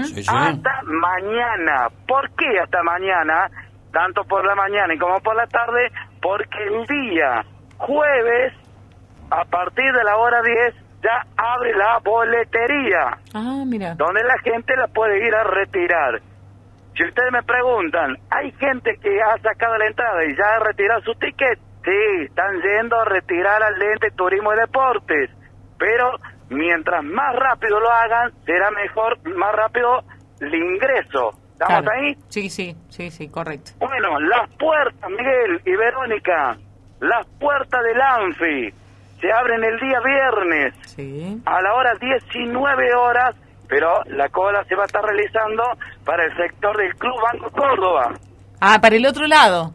Sí, 0.05 0.23
sí. 0.23 0.27
Hasta 0.29 0.83
mañana. 0.85 1.89
¿Por 2.07 2.31
qué 2.31 2.59
hasta 2.63 2.83
mañana? 2.83 3.51
Tanto 3.93 4.25
por 4.25 4.45
la 4.45 4.55
mañana 4.55 4.95
y 4.95 4.99
como 4.99 5.21
por 5.21 5.37
la 5.37 5.47
tarde, 5.47 5.91
porque 6.21 6.65
el 6.65 6.87
día 6.87 7.45
jueves, 7.79 8.53
a 9.31 9.45
partir 9.45 9.93
de 9.93 10.05
la 10.05 10.17
hora 10.17 10.41
10, 10.43 10.75
ya 11.03 11.27
abre 11.37 11.75
la 11.75 11.99
boletería. 12.05 13.19
Ah, 13.35 13.65
mira. 13.67 13.95
Donde 13.95 14.23
la 14.25 14.39
gente 14.39 14.77
la 14.77 14.89
puede 14.89 15.27
ir 15.27 15.35
a 15.35 15.45
retirar. 15.45 16.21
Si 16.97 17.05
ustedes 17.05 17.31
me 17.31 17.43
preguntan, 17.43 18.17
¿hay 18.31 18.51
gente 18.53 18.97
que 19.03 19.21
ha 19.21 19.37
sacado 19.43 19.77
la 19.77 19.87
entrada 19.87 20.25
y 20.25 20.35
ya 20.35 20.57
ha 20.57 20.65
retirado 20.65 21.03
su 21.03 21.15
ticket? 21.15 21.59
Sí, 21.85 22.25
están 22.25 22.61
yendo 22.63 22.99
a 22.99 23.05
retirar 23.05 23.63
al 23.63 23.79
lente 23.79 24.11
Turismo 24.13 24.53
y 24.55 24.57
Deportes. 24.57 25.31
Pero 25.79 26.13
mientras 26.51 27.03
más 27.05 27.35
rápido 27.37 27.81
lo 27.81 27.91
hagan, 27.91 28.33
será 28.45 28.71
mejor, 28.71 29.19
más 29.37 29.53
rápido 29.55 30.03
el 30.41 30.55
ingreso. 30.55 31.31
¿Estamos 31.53 31.83
Claro. 31.83 31.91
ahí? 31.93 32.15
Sí, 32.29 32.51
sí, 32.51 32.77
sí, 32.91 33.11
sí, 33.11 33.29
correcto. 33.29 33.73
Bueno, 33.79 34.21
las 34.21 34.49
puertas, 34.57 35.11
Miguel 35.11 35.61
y 35.65 35.75
Verónica, 35.75 36.57
las 37.01 37.27
puertas 37.41 37.83
del 37.83 38.01
Anfi 38.01 38.75
se 39.21 39.33
abren 39.33 39.65
el 39.65 39.79
día 39.81 39.99
viernes 40.05 40.75
Sí. 40.87 41.41
a 41.47 41.63
la 41.63 41.75
hora 41.75 41.93
19 41.99 42.95
horas, 42.95 43.35
pero 43.69 44.03
la 44.05 44.29
cola 44.29 44.63
se 44.65 44.75
va 44.77 44.83
a 44.83 44.87
estar 44.87 45.03
realizando 45.03 45.63
para 46.05 46.25
el 46.25 46.37
sector 46.37 46.77
del 46.77 46.95
Club 46.97 47.17
Banco 47.23 47.51
Córdoba, 47.51 48.13
Ah, 48.61 48.79
para 48.81 48.97
el 48.97 49.07
otro 49.07 49.27
lado. 49.27 49.73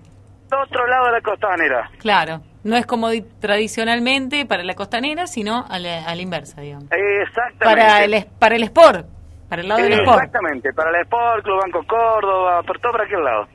otro 0.51 0.85
lado 0.87 1.05
de 1.07 1.11
la 1.13 1.21
costanera. 1.21 1.89
Claro. 1.99 2.41
No 2.63 2.77
es 2.77 2.85
como 2.85 3.09
di- 3.09 3.21
tradicionalmente 3.39 4.45
para 4.45 4.63
la 4.63 4.75
costanera, 4.75 5.25
sino 5.27 5.65
a 5.67 5.79
la, 5.79 6.05
a 6.05 6.13
la 6.15 6.21
inversa, 6.21 6.61
digamos. 6.61 6.85
Exactamente. 6.91 7.65
Para 7.65 8.03
el, 8.03 8.13
es- 8.13 8.25
para 8.25 8.55
el 8.55 8.63
sport. 8.63 9.05
Para 9.49 9.61
el 9.63 9.67
lado 9.67 9.81
del 9.81 9.93
sport. 9.93 10.17
Exactamente, 10.23 10.73
para 10.73 10.89
el 10.91 10.95
Sport, 11.03 11.43
Club 11.43 11.59
Banco 11.61 11.83
Córdoba, 11.85 12.63
por 12.63 12.79
todo 12.79 12.91
para 12.93 13.03
aquel 13.03 13.23
lado. 13.23 13.47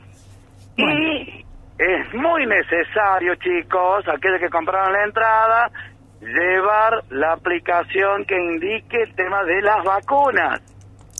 Y 0.76 1.44
es 1.78 2.14
muy 2.14 2.46
necesario, 2.46 3.34
chicos, 3.36 4.04
aquellos 4.08 4.40
que 4.40 4.50
compraron 4.50 4.92
la 4.92 5.04
entrada, 5.04 5.70
llevar 6.20 7.02
la 7.10 7.32
aplicación 7.32 8.24
que 8.26 8.34
indique 8.36 9.02
el 9.04 9.14
tema 9.14 9.42
de 9.44 9.62
las 9.62 9.82
vacunas. 9.84 10.60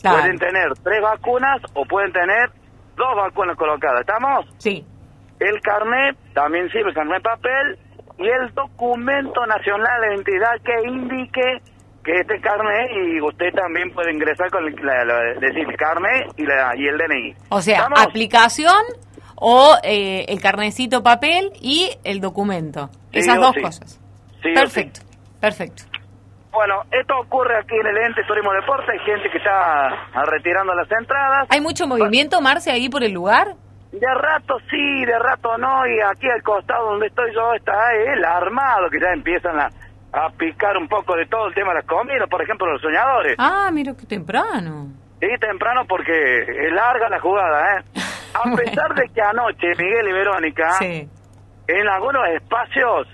Claro. 0.01 0.19
Pueden 0.19 0.37
tener 0.37 0.67
tres 0.83 1.01
vacunas 1.01 1.59
o 1.73 1.85
pueden 1.85 2.11
tener 2.13 2.51
dos 2.95 3.15
vacunas 3.15 3.55
colocadas, 3.57 4.01
¿estamos? 4.01 4.45
Sí. 4.59 4.85
El 5.39 5.59
carnet, 5.61 6.17
también 6.33 6.69
sirve 6.69 6.89
el 6.89 6.95
carnet 6.95 7.21
papel, 7.23 7.77
y 8.19 8.27
el 8.27 8.53
documento 8.55 9.45
nacional 9.45 10.01
de 10.01 10.15
identidad 10.15 10.53
que 10.65 10.87
indique 10.87 11.61
que 12.03 12.11
este 12.21 12.39
carnet, 12.41 12.89
y 12.91 13.21
usted 13.21 13.53
también 13.53 13.91
puede 13.93 14.13
ingresar 14.13 14.49
con 14.49 14.65
el, 14.65 14.75
la- 14.83 15.03
la- 15.05 15.39
decir 15.39 15.67
carnet 15.77 16.27
y, 16.37 16.45
la, 16.45 16.73
y 16.75 16.87
el 16.87 16.97
DNI. 16.97 17.35
O 17.49 17.61
sea, 17.61 17.77
¿Estamos? 17.79 17.99
aplicación 18.01 18.81
o 19.35 19.75
eh, 19.83 20.25
el 20.29 20.41
carnecito 20.41 21.03
papel 21.03 21.51
y 21.61 21.91
el 22.03 22.19
documento. 22.21 22.89
Sí 23.11 23.19
Esas 23.19 23.37
dos 23.39 23.51
sí. 23.55 23.61
cosas. 23.61 23.99
Sí 24.41 24.53
perfecto, 24.53 25.01
perfecto. 25.39 25.83
Bueno, 26.51 26.81
esto 26.91 27.13
ocurre 27.19 27.55
aquí 27.59 27.75
en 27.75 27.85
el 27.85 27.97
ente 27.97 28.23
Turismo 28.27 28.51
Deporte, 28.53 28.91
hay 28.91 28.99
gente 28.99 29.29
que 29.29 29.37
está 29.37 29.89
retirando 30.25 30.73
las 30.73 30.89
entradas. 30.91 31.47
¿Hay 31.51 31.61
mucho 31.61 31.85
movimiento, 31.85 32.41
Marce, 32.41 32.71
ahí 32.71 32.89
por 32.89 33.03
el 33.03 33.11
lugar? 33.11 33.53
De 33.91 34.13
rato 34.13 34.57
sí, 34.69 35.05
de 35.05 35.17
rato 35.17 35.57
no, 35.57 35.85
y 35.87 35.99
aquí 36.01 36.29
al 36.29 36.43
costado 36.43 36.91
donde 36.91 37.07
estoy 37.07 37.33
yo 37.33 37.53
está 37.53 37.93
el 37.93 38.23
armado, 38.25 38.89
que 38.89 38.99
ya 38.99 39.11
empiezan 39.13 39.59
a, 39.59 39.69
a 40.13 40.29
picar 40.31 40.77
un 40.77 40.87
poco 40.87 41.15
de 41.15 41.25
todo 41.27 41.47
el 41.47 41.53
tema 41.53 41.69
de 41.69 41.75
las 41.79 41.85
comidas, 41.85 42.29
por 42.29 42.41
ejemplo, 42.41 42.67
los 42.71 42.81
soñadores. 42.81 43.35
Ah, 43.39 43.69
mira 43.71 43.93
qué 43.97 44.05
temprano. 44.05 44.87
Sí, 45.21 45.27
temprano 45.39 45.85
porque 45.87 46.11
es 46.41 46.71
larga 46.73 47.09
la 47.09 47.19
jugada, 47.19 47.77
¿eh? 47.79 47.83
A 48.35 48.55
pesar 48.55 48.93
de 48.93 49.07
que 49.09 49.21
anoche 49.21 49.67
Miguel 49.79 50.09
y 50.09 50.13
Verónica, 50.13 50.71
Sí. 50.73 51.09
en 51.67 51.87
algunos 51.87 52.27
espacios, 52.35 53.07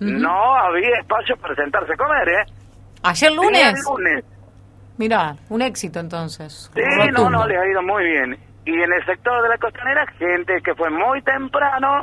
no 0.00 0.54
había 0.56 0.98
espacio 1.00 1.36
para 1.36 1.54
sentarse 1.54 1.92
a 1.92 1.96
comer, 1.96 2.28
¿eh? 2.28 2.44
¿Ayer 3.02 3.32
lunes? 3.32 3.84
lunes. 3.84 4.24
Mira, 4.96 5.36
un 5.50 5.60
éxito 5.62 6.00
entonces. 6.00 6.70
Sí, 6.74 6.80
no, 7.12 7.28
no, 7.28 7.46
les 7.46 7.58
ha 7.60 7.66
ido 7.66 7.82
muy 7.82 8.04
bien. 8.04 8.36
Y 8.64 8.72
en 8.72 8.92
el 8.92 9.04
sector 9.04 9.42
de 9.42 9.48
la 9.48 9.58
costanera, 9.58 10.06
gente 10.18 10.54
que 10.64 10.74
fue 10.74 10.88
muy 10.90 11.20
temprano 11.22 12.02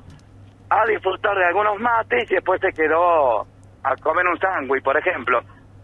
a 0.69 0.85
disfrutar 0.85 1.35
de 1.37 1.45
algunos 1.45 1.79
mates 1.79 2.29
y 2.29 2.35
después 2.35 2.59
se 2.61 2.71
quedó 2.73 3.41
a 3.83 3.95
comer 4.01 4.27
un 4.27 4.37
sándwich, 4.39 4.83
por 4.83 4.97
ejemplo. 4.97 5.39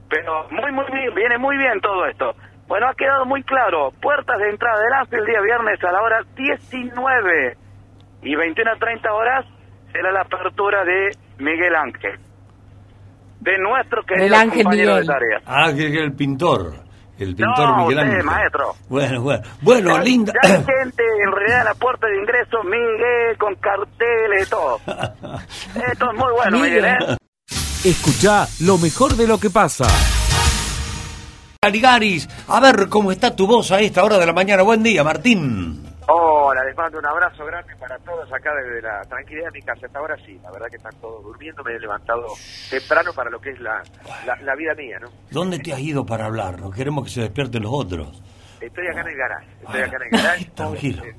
Pero 0.10 0.48
muy, 0.52 0.72
muy 0.72 0.86
bien, 0.92 1.16
viene 1.16 1.38
muy 1.38 1.58
bien 1.58 1.80
todo 1.82 2.06
esto. 2.06 2.36
Bueno, 2.68 2.88
ha 2.88 2.94
quedado 2.94 3.26
muy 3.26 3.42
claro. 3.44 3.92
Puertas 4.02 4.38
de 4.38 4.50
entrada 4.50 4.80
del 4.82 4.94
AFI 4.94 5.16
el 5.16 5.26
día 5.26 5.42
viernes 5.42 5.84
a 5.84 5.92
la 5.92 6.02
hora 6.02 6.22
19 6.36 7.58
y 8.24 8.36
21 8.36 8.72
a 8.72 8.76
30 8.76 9.14
horas 9.14 9.46
será 9.92 10.12
la 10.12 10.22
apertura 10.22 10.84
de 10.84 11.12
Miguel 11.40 11.76
Ángel. 11.76 12.20
De 13.40 13.58
nuestro 13.60 14.04
querido 14.04 14.26
Del 14.26 14.34
Ángel 14.34 14.64
compañero 14.64 14.92
Miguel. 14.94 15.08
de 15.08 15.14
tarea. 15.14 15.40
Ah, 15.46 15.72
que 15.76 15.92
que 15.92 16.00
el 16.04 16.14
pintor. 16.16 16.85
El 17.18 17.36
pintor 17.36 17.70
No, 17.70 17.78
Miguel 17.88 17.98
usted, 18.00 18.10
Ángel. 18.12 18.24
maestro. 18.26 18.76
Bueno, 18.90 19.22
bueno. 19.22 19.44
Bueno, 19.62 19.96
Ya- 19.98 20.04
linda. 20.04 20.34
Ya 20.44 20.50
hay 20.50 20.56
gente 20.64 21.04
en 21.26 21.32
realidad 21.32 21.60
en 21.60 21.66
la 21.66 21.74
puerta 21.76 22.08
de 22.08 22.18
ingreso, 22.20 22.64
Miguel, 22.64 23.38
con 23.38 23.56
carteles 23.56 24.48
y 24.48 24.50
todo. 24.50 24.80
Esto 25.92 26.12
es 26.12 26.18
muy 26.18 26.34
bueno, 26.34 26.60
Miguel, 26.60 26.86
¿eh? 26.86 26.98
Escucha 27.86 28.48
lo 28.62 28.78
mejor 28.78 29.16
de 29.16 29.28
lo 29.28 29.40
que 29.40 29.50
pasa. 29.50 29.86
Caligaris, 31.62 32.28
a 32.48 32.60
ver 32.60 32.90
cómo 32.90 33.12
está 33.12 33.36
tu 33.36 33.48
voz 33.48 33.72
a 33.72 33.80
esta 33.80 34.04
hora 34.04 34.18
de 34.20 34.26
la 34.26 34.34
mañana. 34.34 34.64
Buen 34.64 34.84
día, 34.84 35.04
Martín. 35.04 35.85
Hola, 36.08 36.64
les 36.64 36.76
mando 36.78 37.00
un 37.00 37.06
abrazo 37.06 37.44
grande 37.46 37.76
para 37.78 37.98
todos 38.00 38.32
acá 38.32 38.52
desde 38.64 38.82
la 38.82 39.02
tranquilidad 39.10 39.46
de 39.48 39.60
mi 39.60 39.62
casa. 39.62 39.88
Hasta 39.88 39.98
ahora 40.00 40.16
sí, 40.24 40.40
la 40.44 40.52
verdad 40.52 40.68
que 40.70 40.78
están 40.78 40.94
todos 41.02 41.24
durmiendo. 41.24 41.64
Me 41.64 41.74
he 41.74 41.80
levantado 41.80 42.28
temprano 42.70 43.12
para 43.14 43.32
lo 43.32 43.40
que 43.40 43.50
es 43.52 43.60
la, 43.60 43.82
la, 44.26 44.36
la 44.42 44.56
vida 44.56 44.76
mía, 44.76 45.00
¿no? 45.02 45.08
¿Dónde 45.32 45.58
te 45.58 45.74
has 45.74 45.80
ido 45.80 46.06
para 46.06 46.26
hablar? 46.26 46.60
No 46.60 46.70
queremos 46.70 47.06
que 47.06 47.10
se 47.10 47.22
despierten 47.22 47.64
los 47.64 47.72
otros. 47.74 48.22
Estoy 48.62 48.88
acá 48.88 49.02
en 49.02 49.08
el 49.08 49.16
garage. 49.18 49.48
Estoy 49.62 49.82
acá 49.82 49.98
en 49.98 50.04
el 50.04 50.22
garage. 50.24 50.46
Tranquilo. 50.54 51.04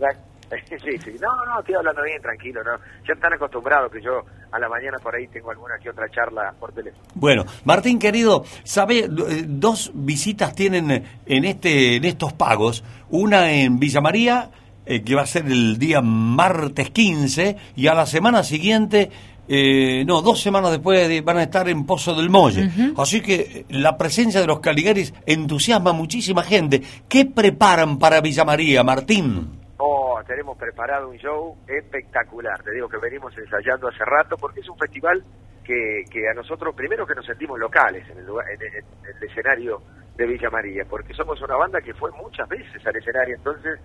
Sí, 0.49 0.97
sí. 1.03 1.11
No, 1.21 1.45
no, 1.45 1.59
estoy 1.59 1.75
hablando 1.75 2.05
bien, 2.05 2.23
tranquilo, 2.23 2.63
¿no? 2.63 2.77
Ya 3.05 3.15
están 3.15 3.33
acostumbrados 3.33 3.91
que 3.91 4.01
yo 4.01 4.21
a 4.53 4.61
la 4.61 4.69
mañana 4.69 4.97
por 5.03 5.13
ahí 5.13 5.27
tengo 5.27 5.51
alguna 5.51 5.75
que 5.83 5.91
otra 5.91 6.09
charla 6.09 6.55
por 6.61 6.73
teléfono. 6.73 7.03
Bueno, 7.17 7.45
Martín 7.65 7.99
querido, 7.99 8.45
¿sabe? 8.63 8.99
Eh, 9.01 9.09
Dos 9.45 9.91
visitas 9.93 10.55
tienen 10.55 10.89
eh, 10.93 11.03
en 11.27 11.45
este 11.47 11.97
en 11.97 12.05
estos 12.05 12.33
pagos. 12.35 12.85
Una 13.11 13.51
en 13.51 13.81
Villa 13.81 14.01
María, 14.01 14.49
eh, 14.87 15.03
que 15.03 15.15
va 15.15 15.23
a 15.23 15.27
ser 15.27 15.45
el 15.47 15.79
día 15.79 16.01
martes 16.01 16.91
15, 16.91 17.57
y 17.77 17.87
a 17.89 17.95
la 17.95 18.07
semana 18.07 18.43
siguiente, 18.43 19.11
eh, 19.49 20.05
no, 20.07 20.23
dos 20.23 20.41
semanas 20.41 20.71
después 20.71 21.07
de- 21.09 21.21
van 21.21 21.37
a 21.39 21.43
estar 21.45 21.69
en 21.69 21.85
Pozo 21.87 22.15
del 22.15 22.31
Molle. 22.31 22.71
Así 22.97 23.21
que 23.21 23.35
eh, 23.35 23.65
la 23.71 23.97
presencia 23.99 24.41
de 24.41 24.47
los 24.47 24.61
Caligaris 24.61 25.13
entusiasma 25.27 25.91
a 25.91 25.93
muchísima 25.93 26.43
gente. 26.43 26.83
¿Qué 27.09 27.27
preparan 27.27 27.99
para 27.99 28.21
Villa 28.21 28.45
María, 28.45 28.83
Martín? 28.83 29.51
Oh, 29.79 30.19
tenemos 30.27 30.57
preparado 30.57 31.11
un 31.11 31.17
show 31.19 31.55
espectacular. 31.69 32.63
Te 32.63 32.73
digo 32.73 32.89
que 32.89 32.97
venimos 32.99 33.33
ensayando 33.37 33.89
hace 33.89 34.05
rato 34.05 34.37
porque 34.37 34.61
es 34.61 34.69
un 34.69 34.79
festival 34.79 35.23
que, 35.63 36.05
que 36.11 36.29
a 36.29 36.35
nosotros, 36.35 36.75
primero 36.75 37.07
que 37.07 37.15
nos 37.15 37.27
sentimos 37.27 37.59
locales 37.59 38.09
en 38.11 38.19
el, 38.19 38.27
lugar- 38.27 38.47
en, 38.51 38.63
en- 38.63 38.85
en 39.11 39.17
el 39.17 39.29
escenario 39.31 39.83
de 40.17 40.27
Villa 40.27 40.49
María, 40.51 40.85
porque 40.89 41.13
somos 41.13 41.41
una 41.43 41.57
banda 41.57 41.81
que 41.83 41.93
fue 41.95 42.11
muchas 42.13 42.49
veces 42.49 42.85
al 42.87 42.97
escenario, 42.97 43.37
entonces 43.37 43.79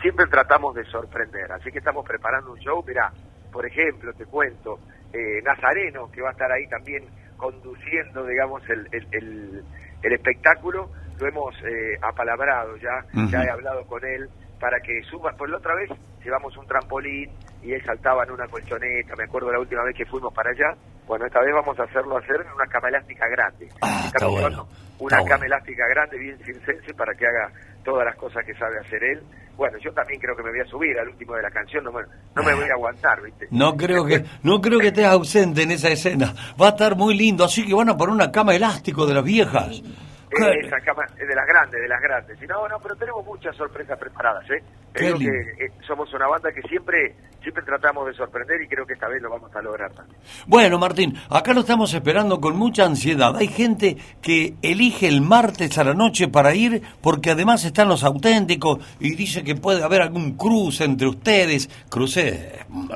siempre 0.00 0.26
tratamos 0.26 0.74
de 0.74 0.84
sorprender. 0.84 1.50
Así 1.52 1.70
que 1.70 1.78
estamos 1.78 2.04
preparando 2.06 2.52
un 2.52 2.58
show, 2.58 2.84
mirá, 2.86 3.12
por 3.50 3.64
ejemplo, 3.66 4.12
te 4.14 4.26
cuento, 4.26 4.80
eh, 5.12 5.40
Nazareno, 5.42 6.08
que 6.10 6.20
va 6.22 6.28
a 6.28 6.32
estar 6.32 6.50
ahí 6.52 6.66
también 6.68 7.04
conduciendo, 7.36 8.26
digamos, 8.26 8.62
el, 8.68 8.88
el, 8.92 9.08
el- 9.12 9.64
el 10.02 10.12
espectáculo, 10.12 10.90
lo 11.18 11.26
hemos 11.28 11.54
eh, 11.64 11.98
apalabrado 12.02 12.76
ya, 12.76 13.04
ya 13.32 13.44
he 13.44 13.50
hablado 13.50 13.84
con 13.86 14.04
él 14.04 14.28
para 14.60 14.78
que 14.80 15.02
suba, 15.02 15.32
por 15.32 15.48
la 15.48 15.56
otra 15.58 15.74
vez 15.74 15.90
llevamos 16.22 16.56
un 16.56 16.66
trampolín 16.66 17.34
y 17.62 17.72
él 17.72 17.82
saltaba 17.84 18.24
en 18.24 18.30
una 18.32 18.46
colchoneta, 18.48 19.14
me 19.16 19.24
acuerdo 19.24 19.50
la 19.52 19.58
última 19.60 19.82
vez 19.84 19.96
que 19.96 20.04
fuimos 20.06 20.32
para 20.34 20.50
allá, 20.50 20.76
bueno, 21.06 21.26
esta 21.26 21.40
vez 21.40 21.52
vamos 21.54 21.78
a 21.78 21.84
hacerlo 21.84 22.16
hacer 22.18 22.36
en 22.40 22.52
una 22.52 22.66
cama 22.66 22.88
elástica 22.88 23.26
grande. 23.28 23.68
Ah, 23.82 24.10
está 24.12 24.26
bueno, 24.26 24.68
Una 24.98 25.16
está 25.18 25.28
cama 25.28 25.38
bueno. 25.40 25.44
elástica 25.54 25.86
grande, 25.88 26.18
bien 26.18 26.38
circense, 26.44 26.94
para 26.94 27.14
que 27.14 27.26
haga 27.26 27.50
todas 27.86 28.04
las 28.04 28.16
cosas 28.16 28.44
que 28.44 28.52
sabe 28.54 28.78
hacer 28.80 29.02
él. 29.02 29.22
Bueno, 29.56 29.78
yo 29.78 29.90
también 29.92 30.20
creo 30.20 30.36
que 30.36 30.42
me 30.42 30.50
voy 30.50 30.60
a 30.60 30.66
subir 30.66 30.98
al 30.98 31.08
último 31.08 31.34
de 31.36 31.42
la 31.42 31.50
canción, 31.50 31.84
no 31.84 31.92
me, 31.92 32.02
no 32.34 32.42
me 32.42 32.54
voy 32.54 32.68
a 32.68 32.74
aguantar, 32.74 33.22
¿viste? 33.22 33.46
No 33.50 33.74
creo 33.76 34.04
que 34.04 34.22
no 34.42 34.60
creo 34.60 34.78
que 34.80 34.88
estés 34.88 35.06
ausente 35.06 35.62
en 35.62 35.70
esa 35.70 35.88
escena. 35.88 36.34
Va 36.60 36.66
a 36.66 36.70
estar 36.70 36.96
muy 36.96 37.16
lindo, 37.16 37.44
así 37.44 37.64
que 37.66 37.72
van 37.74 37.88
a 37.88 37.96
poner 37.96 38.12
una 38.14 38.30
cama 38.30 38.54
elástico 38.54 39.06
de 39.06 39.14
las 39.14 39.24
viejas. 39.24 39.80
Eh, 39.80 40.66
Esa 40.66 40.80
cama 40.80 41.04
de 41.16 41.34
las 41.34 41.46
grandes, 41.46 41.80
de 41.80 41.88
las 41.88 42.00
grandes. 42.02 42.42
Y 42.42 42.46
no, 42.46 42.68
no, 42.68 42.78
pero 42.80 42.96
tenemos 42.96 43.24
muchas 43.24 43.56
sorpresas 43.56 43.98
preparadas, 43.98 44.44
¿eh? 44.50 44.62
Digo 44.98 45.18
que 45.18 45.26
eh, 45.26 45.70
somos 45.86 46.12
una 46.14 46.26
banda 46.26 46.52
que 46.52 46.62
siempre 46.62 47.14
siempre 47.46 47.62
tratamos 47.62 48.08
de 48.08 48.14
sorprender 48.14 48.60
y 48.60 48.66
creo 48.66 48.84
que 48.84 48.94
esta 48.94 49.06
vez 49.06 49.22
lo 49.22 49.30
vamos 49.30 49.54
a 49.54 49.62
lograr 49.62 49.92
también. 49.92 50.18
Bueno, 50.48 50.80
Martín, 50.80 51.16
acá 51.30 51.54
lo 51.54 51.60
estamos 51.60 51.94
esperando 51.94 52.40
con 52.40 52.56
mucha 52.56 52.84
ansiedad. 52.84 53.36
Hay 53.36 53.46
gente 53.46 53.96
que 54.20 54.54
elige 54.62 55.06
el 55.06 55.20
martes 55.20 55.78
a 55.78 55.84
la 55.84 55.94
noche 55.94 56.26
para 56.26 56.56
ir 56.56 56.82
porque 57.00 57.30
además 57.30 57.64
están 57.64 57.88
los 57.88 58.02
auténticos 58.02 58.80
y 58.98 59.14
dice 59.14 59.44
que 59.44 59.54
puede 59.54 59.84
haber 59.84 60.02
algún 60.02 60.36
cruce 60.36 60.82
entre 60.82 61.06
ustedes, 61.06 61.70
cruce 61.88 62.64
mm, 62.68 62.90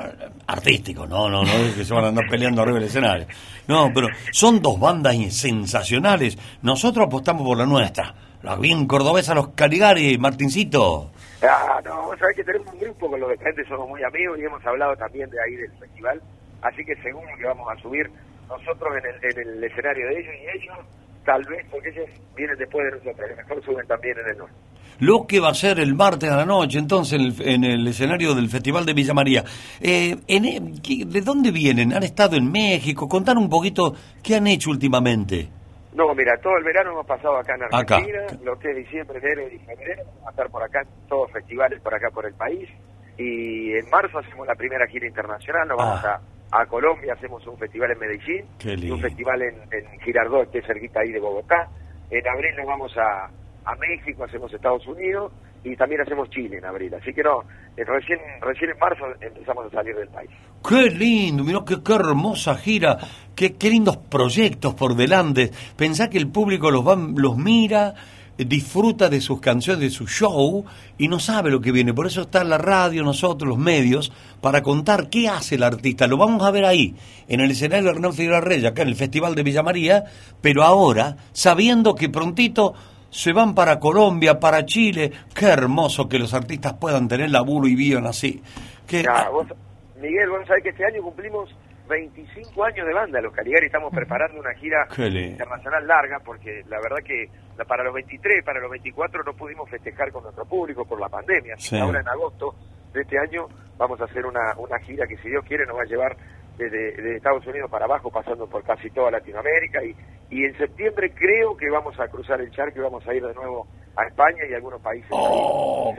artístico, 0.47 1.07
no, 1.07 1.29
no, 1.29 1.43
no 1.43 1.53
es 1.53 1.73
que 1.73 1.85
se 1.85 1.93
van 1.93 2.03
a 2.03 2.07
andar 2.09 2.25
peleando 2.29 2.61
arriba 2.61 2.79
del 2.79 2.89
escenario. 2.89 3.27
No, 3.69 3.89
pero 3.93 4.09
son 4.33 4.61
dos 4.61 4.77
bandas 4.77 5.15
sensacionales. 5.33 6.37
Nosotros 6.61 7.07
apostamos 7.07 7.47
por 7.47 7.57
la 7.57 7.65
nuestra. 7.65 8.13
La 8.43 8.57
bien 8.57 8.85
cordobesa, 8.85 9.33
los 9.33 9.49
Caligari, 9.49 10.17
Martincito. 10.17 11.11
Ah, 11.43 11.81
no, 11.83 12.03
vos 12.03 12.19
sabés 12.19 12.35
que 12.35 12.43
tenemos 12.43 12.71
un 12.73 12.79
grupo 12.79 13.09
con 13.09 13.19
los 13.19 13.29
de 13.29 13.37
frente, 13.37 13.65
somos 13.65 13.89
muy 13.89 14.03
amigos 14.03 14.37
y 14.39 14.43
hemos 14.43 14.63
hablado 14.65 14.95
también 14.95 15.29
de 15.29 15.41
ahí 15.41 15.55
del 15.55 15.71
festival, 15.79 16.21
así 16.61 16.85
que 16.85 16.95
seguro 17.01 17.27
que 17.37 17.45
vamos 17.45 17.67
a 17.71 17.81
subir 17.81 18.09
nosotros 18.47 18.93
en 18.97 19.05
el, 19.05 19.31
en 19.31 19.47
el 19.55 19.63
escenario 19.63 20.07
de 20.07 20.19
ellos 20.19 20.33
y 20.35 20.57
ellos 20.57 20.77
tal 21.25 21.43
vez, 21.45 21.65
porque 21.71 21.89
ellos 21.89 22.09
vienen 22.35 22.57
después 22.57 22.85
de 22.85 22.97
nosotros, 22.97 23.31
a 23.31 23.35
mejor 23.35 23.63
suben 23.63 23.87
también 23.87 24.17
en 24.19 24.29
el 24.29 24.37
norte. 24.37 24.55
Lo 24.99 25.25
que 25.25 25.39
va 25.39 25.49
a 25.49 25.53
ser 25.55 25.79
el 25.79 25.95
martes 25.95 26.29
a 26.29 26.35
la 26.35 26.45
noche, 26.45 26.77
entonces, 26.77 27.19
en 27.19 27.25
el, 27.25 27.47
en 27.47 27.63
el 27.63 27.87
escenario 27.87 28.35
del 28.35 28.49
Festival 28.49 28.85
de 28.85 28.93
Villa 28.93 29.15
María. 29.15 29.43
Eh, 29.79 30.15
en, 30.27 30.75
¿De 31.11 31.21
dónde 31.21 31.49
vienen? 31.49 31.93
¿Han 31.93 32.03
estado 32.03 32.35
en 32.35 32.51
México? 32.51 33.09
Contar 33.09 33.37
un 33.37 33.49
poquito 33.49 33.95
qué 34.21 34.35
han 34.35 34.45
hecho 34.45 34.69
últimamente. 34.69 35.49
No, 35.93 36.13
mira, 36.15 36.37
todo 36.37 36.57
el 36.57 36.63
verano 36.63 36.91
hemos 36.91 37.05
pasado 37.05 37.37
acá 37.37 37.55
en 37.55 37.63
Argentina, 37.63 38.25
lo 38.43 38.57
que 38.57 38.69
es 38.71 38.77
diciembre, 38.77 39.19
enero 39.19 39.47
y 39.51 39.59
febrero, 39.59 40.03
vamos 40.05 40.27
a 40.27 40.29
estar 40.29 40.49
por 40.49 40.63
acá, 40.63 40.83
todos 41.09 41.31
festivales 41.31 41.81
por 41.81 41.93
acá 41.93 42.09
por 42.11 42.25
el 42.25 42.33
país, 42.33 42.69
y 43.17 43.73
en 43.73 43.89
marzo 43.89 44.19
hacemos 44.19 44.47
la 44.47 44.55
primera 44.55 44.87
gira 44.87 45.05
internacional, 45.05 45.67
nos 45.67 45.77
vamos 45.77 45.99
ah. 46.05 46.21
a, 46.51 46.61
a, 46.61 46.65
Colombia, 46.65 47.13
hacemos 47.13 47.45
un 47.45 47.57
festival 47.57 47.91
en 47.91 47.99
Medellín, 47.99 48.45
y 48.63 48.89
un 48.89 49.01
festival 49.01 49.41
en, 49.41 49.55
en 49.71 49.99
Girardot, 49.99 50.49
que 50.49 50.59
es 50.59 50.65
cerquita 50.65 51.01
ahí 51.01 51.11
de 51.11 51.19
Bogotá, 51.19 51.67
en 52.09 52.27
abril 52.27 52.55
nos 52.55 52.67
vamos 52.67 52.97
a, 52.97 53.29
a 53.65 53.75
México, 53.75 54.23
hacemos 54.23 54.53
Estados 54.53 54.87
Unidos, 54.87 55.33
y 55.63 55.75
también 55.75 56.01
hacemos 56.01 56.29
Chile 56.29 56.57
en 56.57 56.65
abril. 56.65 56.93
Así 56.93 57.13
que 57.13 57.23
no, 57.23 57.43
eh, 57.77 57.83
recién, 57.83 58.19
recién 58.41 58.71
en 58.71 58.79
marzo 58.79 59.05
empezamos 59.19 59.65
a 59.67 59.69
salir 59.69 59.95
del 59.95 60.09
país. 60.09 60.29
Qué 60.67 60.89
lindo, 60.89 61.43
mirá 61.43 61.59
qué, 61.65 61.93
hermosa 61.93 62.55
gira, 62.55 62.97
qué, 63.35 63.53
qué 63.53 63.69
lindos 63.69 63.97
proyectos 63.97 64.73
por 64.73 64.95
delante. 64.95 65.51
Pensá 65.75 66.09
que 66.09 66.17
el 66.17 66.27
público 66.27 66.71
los, 66.71 66.87
va, 66.87 66.95
los 66.95 67.37
mira, 67.37 67.93
disfruta 68.37 69.09
de 69.09 69.21
sus 69.21 69.39
canciones, 69.39 69.81
de 69.81 69.89
su 69.89 70.07
show 70.07 70.65
y 70.97 71.07
no 71.07 71.19
sabe 71.19 71.51
lo 71.51 71.61
que 71.61 71.71
viene. 71.71 71.93
Por 71.93 72.07
eso 72.07 72.21
está 72.21 72.43
la 72.43 72.57
radio, 72.57 73.03
nosotros, 73.03 73.47
los 73.47 73.57
medios, 73.57 74.11
para 74.41 74.61
contar 74.61 75.09
qué 75.09 75.29
hace 75.29 75.55
el 75.55 75.63
artista. 75.63 76.07
Lo 76.07 76.17
vamos 76.17 76.43
a 76.43 76.51
ver 76.51 76.65
ahí, 76.65 76.95
en 77.27 77.41
el 77.41 77.51
escenario 77.51 77.85
de 77.85 77.91
Hernán 77.91 78.13
Figueroa 78.13 78.41
Reyes, 78.41 78.65
acá 78.65 78.81
en 78.81 78.89
el 78.89 78.95
Festival 78.95 79.35
de 79.35 79.43
Villa 79.43 79.63
María, 79.63 80.05
pero 80.41 80.63
ahora, 80.63 81.17
sabiendo 81.33 81.95
que 81.95 82.09
prontito 82.09 82.73
se 83.11 83.33
van 83.33 83.53
para 83.53 83.77
Colombia, 83.77 84.39
para 84.39 84.65
Chile. 84.65 85.11
Qué 85.35 85.47
hermoso 85.47 86.07
que 86.07 86.17
los 86.17 86.33
artistas 86.33 86.73
puedan 86.73 87.07
tener 87.07 87.29
laburo 87.29 87.67
y 87.67 87.75
vivan 87.75 88.07
así. 88.07 88.41
Miguel, 88.87 90.29
vos 90.29 90.47
sabés 90.47 90.63
que 90.63 90.69
este 90.69 90.85
año 90.85 91.03
cumplimos 91.03 91.55
25 91.87 92.63
años 92.63 92.87
de 92.87 92.93
banda. 92.93 93.21
Los 93.21 93.33
Caligari 93.33 93.67
estamos 93.67 93.93
preparando 93.93 94.39
una 94.39 94.53
gira 94.55 94.87
internacional 94.97 95.85
larga 95.85 96.19
porque 96.25 96.63
la 96.67 96.79
verdad 96.79 96.97
que 97.05 97.29
para 97.67 97.83
los 97.83 97.93
23, 97.93 98.43
para 98.43 98.59
los 98.59 98.71
24 98.71 99.23
no 99.23 99.33
pudimos 99.33 99.69
festejar 99.69 100.11
con 100.11 100.23
nuestro 100.23 100.45
público 100.45 100.85
por 100.85 100.99
la 100.99 101.09
pandemia. 101.09 101.55
Ahora 101.81 101.99
en 101.99 102.07
agosto 102.07 102.55
de 102.93 103.01
este 103.01 103.19
año 103.19 103.47
vamos 103.77 103.99
a 104.01 104.05
hacer 104.05 104.25
una, 104.25 104.55
una 104.57 104.79
gira 104.79 105.05
que 105.05 105.17
si 105.17 105.29
Dios 105.29 105.45
quiere 105.45 105.65
nos 105.65 105.77
va 105.77 105.83
a 105.83 105.85
llevar 105.85 106.17
de 106.57 107.15
Estados 107.15 107.45
Unidos 107.47 107.69
para 107.71 107.85
abajo, 107.85 108.11
pasando 108.11 108.47
por 108.47 108.63
casi 108.63 108.89
toda 108.91 109.11
Latinoamérica. 109.11 109.83
Y, 109.83 109.95
y 110.31 110.45
en 110.45 110.57
septiembre 110.57 111.11
creo 111.13 111.55
que 111.57 111.69
vamos 111.69 111.99
a 111.99 112.07
cruzar 112.07 112.39
el 112.39 112.49
charco 112.51 112.79
y 112.79 112.81
vamos 112.81 113.05
a 113.05 113.13
ir 113.13 113.21
de 113.21 113.33
nuevo 113.33 113.67
a 113.97 114.07
España 114.07 114.39
y 114.49 114.53
a 114.53 114.55
algunos 114.55 114.81
países. 114.81 115.09
Oh, 115.11 115.93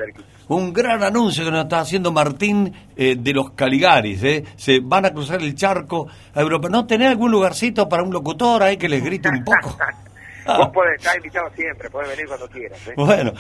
un 0.49 0.73
gran 0.73 1.03
anuncio 1.03 1.45
que 1.45 1.51
nos 1.51 1.65
está 1.65 1.81
haciendo 1.81 2.11
Martín 2.11 2.73
eh, 2.97 3.15
de 3.19 3.33
los 3.35 3.51
Caligaris. 3.51 4.25
Eh. 4.25 4.45
Se 4.57 4.81
van 4.81 5.05
a 5.05 5.11
cruzar 5.13 5.43
el 5.43 5.55
charco 5.55 6.09
a 6.35 6.41
Europa. 6.41 6.69
¿No 6.71 6.87
tenés 6.87 7.11
algún 7.11 7.31
lugarcito 7.31 7.87
para 7.91 8.03
un 8.03 8.11
locutor 8.11 8.63
ahí 8.63 8.79
que 8.79 8.89
les 8.89 9.05
grite 9.05 9.29
un 9.29 9.45
poco? 9.45 9.77
Vos 10.47 10.71
podés 10.73 10.97
estar 10.97 11.15
invitado 11.17 11.49
siempre, 11.55 11.89
podés 11.91 12.09
venir 12.09 12.27
cuando 12.27 12.49
quieras. 12.49 12.89
¿eh? 12.89 12.95
Bueno, 12.97 13.33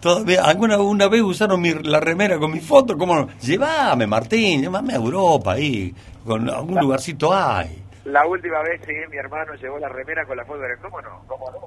todavía, 0.00 0.44
alguna 0.44 0.78
una 0.78 1.08
vez 1.08 1.22
usaron 1.22 1.60
mi, 1.60 1.72
la 1.72 1.98
remera 1.98 2.38
con 2.38 2.52
mi 2.52 2.60
foto, 2.60 2.96
¿cómo 2.96 3.16
no? 3.16 3.28
Llévame, 3.40 4.06
Martín, 4.06 4.60
llévame 4.60 4.92
a 4.92 4.96
Europa 4.96 5.54
ahí, 5.54 5.92
con 6.24 6.48
algún 6.48 6.78
lugarcito 6.78 7.34
hay. 7.34 7.85
La 8.06 8.24
última 8.24 8.62
vez 8.62 8.80
sí, 8.86 8.92
mi 9.10 9.16
hermano 9.16 9.54
llevó 9.54 9.80
la 9.80 9.88
remera 9.88 10.24
con 10.24 10.36
la 10.36 10.44
foto 10.44 10.60
de... 10.60 10.76
¿Cómo 10.80 11.02
no? 11.02 11.22
¿Cómo 11.26 11.50
no? 11.50 11.58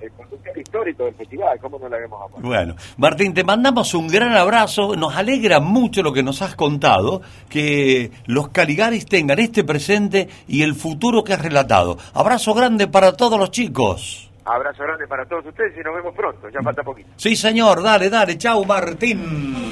El 0.00 0.10
conductor 0.10 0.58
histórico 0.58 1.04
del 1.04 1.14
festival, 1.14 1.56
¿cómo 1.60 1.78
no 1.78 1.88
la 1.88 1.98
vemos 1.98 2.20
a 2.20 2.40
Bueno, 2.40 2.74
Martín, 2.96 3.32
te 3.32 3.44
mandamos 3.44 3.94
un 3.94 4.08
gran 4.08 4.34
abrazo. 4.34 4.96
Nos 4.96 5.14
alegra 5.14 5.60
mucho 5.60 6.02
lo 6.02 6.12
que 6.12 6.24
nos 6.24 6.42
has 6.42 6.56
contado, 6.56 7.22
que 7.48 8.10
los 8.26 8.48
Caligaris 8.48 9.06
tengan 9.06 9.38
este 9.38 9.62
presente 9.62 10.28
y 10.48 10.64
el 10.64 10.74
futuro 10.74 11.22
que 11.22 11.34
has 11.34 11.42
relatado. 11.42 11.96
Abrazo 12.12 12.54
grande 12.54 12.88
para 12.88 13.12
todos 13.12 13.38
los 13.38 13.52
chicos. 13.52 14.32
Abrazo 14.44 14.82
grande 14.82 15.06
para 15.06 15.24
todos 15.26 15.46
ustedes 15.46 15.78
y 15.78 15.80
nos 15.84 15.94
vemos 15.94 16.12
pronto, 16.12 16.48
ya 16.48 16.60
falta 16.60 16.82
poquito. 16.82 17.08
Sí, 17.16 17.36
señor, 17.36 17.80
dale, 17.84 18.10
dale, 18.10 18.36
chau 18.36 18.64
Martín. 18.64 19.70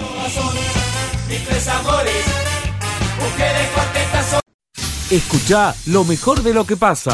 Escucha 5.13 5.77
lo 5.93 6.09
mejor 6.09 6.41
de 6.41 6.57
lo 6.57 6.65
que 6.65 6.81
pasa. 6.81 7.13